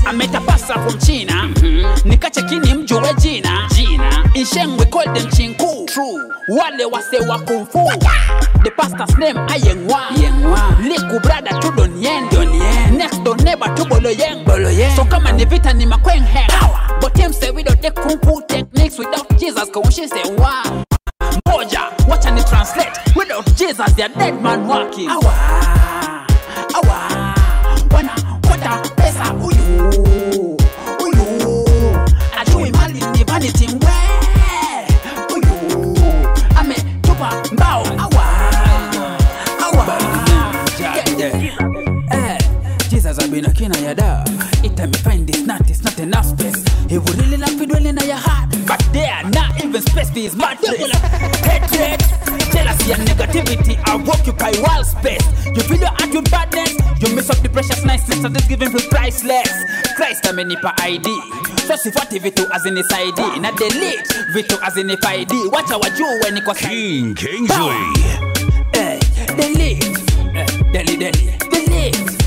ametapasa 0.08 0.74
from 0.82 0.98
china. 0.98 1.48
Nikachekini 2.04 2.74
mjue 2.74 3.14
jina. 3.18 3.68
Jina. 3.74 4.24
Inshengwe 4.34 4.86
call 4.90 5.12
them 5.14 5.28
chinku. 5.30 5.86
True. 5.86 6.32
Wale 6.48 6.84
wase 6.84 7.18
wa 7.28 7.38
kumfu 7.38 7.88
the 8.64 8.70
pastor's 8.70 9.16
name 9.18 9.38
ayengwa. 9.48 10.00
Yengwa 10.22 10.76
liku 10.82 11.20
brother 11.20 11.60
tu 11.60 11.70
donien 11.72 12.28
donien 12.30 12.96
next 12.96 13.22
door 13.22 13.36
neighbor 13.36 13.74
tu 13.74 13.84
boloyeng 13.84 14.44
boloyeng 14.44 14.96
so 14.96 15.04
kama 15.04 15.32
ni 15.32 15.44
vita 15.44 15.72
ni 15.72 15.86
makweng 15.86 16.24
he 16.24 16.46
but 17.00 17.16
him 17.16 17.32
say 17.32 17.50
we 17.50 17.62
don't 17.62 17.80
take 17.80 17.94
kung 17.94 18.18
fu 18.20 18.40
techniques 18.48 18.98
without 18.98 19.28
jesus. 19.38 19.68
Kaushi 19.70 20.08
say 20.08 20.34
wow. 20.36 20.84
Moja 21.46 21.90
wacha 22.08 22.30
ni 22.34 22.42
translate. 22.44 22.98
Without 23.16 23.44
jesus 23.56 23.92
they 23.94 24.04
are 24.04 24.08
dead 24.18 24.40
man 24.42 24.66
walking. 24.66 25.08
Awa. 25.08 25.32
Awa. 26.74 27.34
Wana 27.90 28.12
be 43.30 43.40
knocking 43.40 43.70
on 43.74 43.82
your 43.82 43.94
door. 43.94 44.24
It 44.64 44.76
time 44.76 44.90
you 44.90 45.00
find 45.00 45.26
this 45.26 45.46
not, 45.46 45.68
it's 45.70 45.82
not 45.82 45.98
enough 46.00 46.26
space. 46.26 46.64
He 46.88 46.98
would 46.98 47.14
really 47.16 47.36
like 47.36 47.56
me 47.56 47.66
dwell 47.66 47.84
in 47.84 47.96
your 47.96 48.16
heart, 48.16 48.50
but 48.66 48.80
they 48.92 49.06
are 49.08 49.28
not 49.30 49.62
even 49.62 49.80
space 49.82 50.10
for 50.10 50.18
his 50.18 50.34
mattress. 50.34 50.90
Hatred, 51.46 52.00
jealousy, 52.50 52.92
and 52.92 53.06
negativity 53.06 53.78
are 53.86 54.00
occupy 54.10 54.52
wild 54.62 54.86
space. 54.86 55.24
You 55.46 55.62
feel 55.62 55.78
your 55.78 55.94
heart 55.94 56.10
with 56.12 56.30
badness, 56.30 56.74
you 57.00 57.14
miss 57.14 57.30
up 57.30 57.38
the 57.38 57.48
precious 57.48 57.84
niceness 57.84 58.24
of 58.24 58.34
this 58.34 58.46
giving 58.48 58.70
for 58.70 58.82
priceless. 58.88 59.52
Christ, 59.96 60.26
I'm 60.26 60.38
a 60.38 60.44
ID. 60.80 61.06
So 61.66 61.76
see 61.76 61.90
what 61.90 62.10
V2 62.10 62.50
as 62.50 62.66
in 62.66 62.76
his 62.76 62.90
ID, 62.90 63.38
not 63.38 63.60
a 63.60 63.68
lead. 63.78 64.04
V2 64.34 64.66
as 64.66 64.76
in 64.76 64.88
his 64.88 64.98
ID. 65.04 65.48
Watch 65.48 65.70
our 65.70 65.88
Jew 65.94 66.20
when 66.24 66.36
he 66.36 66.42
King 66.54 67.14
Kingsley. 67.14 67.76
Eh, 68.74 68.98
eh, 68.98 69.26
delete. 69.36 69.80
Delete. 70.72 71.38
Delete 71.50 72.19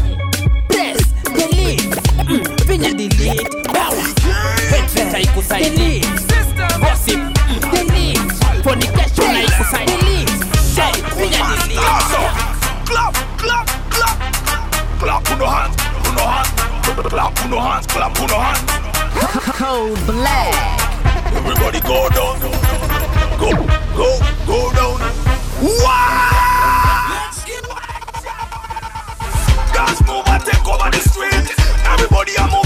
delete 1.34 2.02
mm, 2.30 2.44
Pinya 2.68 2.92
delete 2.94 3.46
Dawa 3.74 4.04
Headset 4.70 5.12
haikusaidi 5.12 5.76
Delete 5.78 6.08
Gossip 6.80 7.20
mm, 7.20 7.72
Delete 7.72 8.22
Fornication 8.64 9.36
haikusaidi 9.36 9.92
Delete 9.92 10.32
Hey, 10.76 11.02
pinya 11.18 11.42
delete 11.48 11.82
Clap, 12.86 12.86
Clap, 12.86 13.16
clap, 13.38 13.68
clap 13.90 14.18
Clap 15.00 15.32
uno 15.36 15.46
hands, 15.46 15.76
Put 16.04 16.12
uno 16.12 16.28
hands 16.28 16.50
Clap 17.10 17.36
Put 17.36 17.46
uno 17.46 17.60
hands, 17.60 17.88
clap 17.88 18.14
Put 18.14 18.32
uno 18.32 18.40
hands 18.40 18.62
Cold 19.58 20.00
black 20.06 20.84
Everybody 21.36 21.80
go 21.82 22.10
down. 22.10 22.40
Go, 23.40 23.52
go, 23.96 24.20
go 24.46 24.72
down. 24.74 25.00
Wow 25.62 26.43
Gloria 32.26 32.62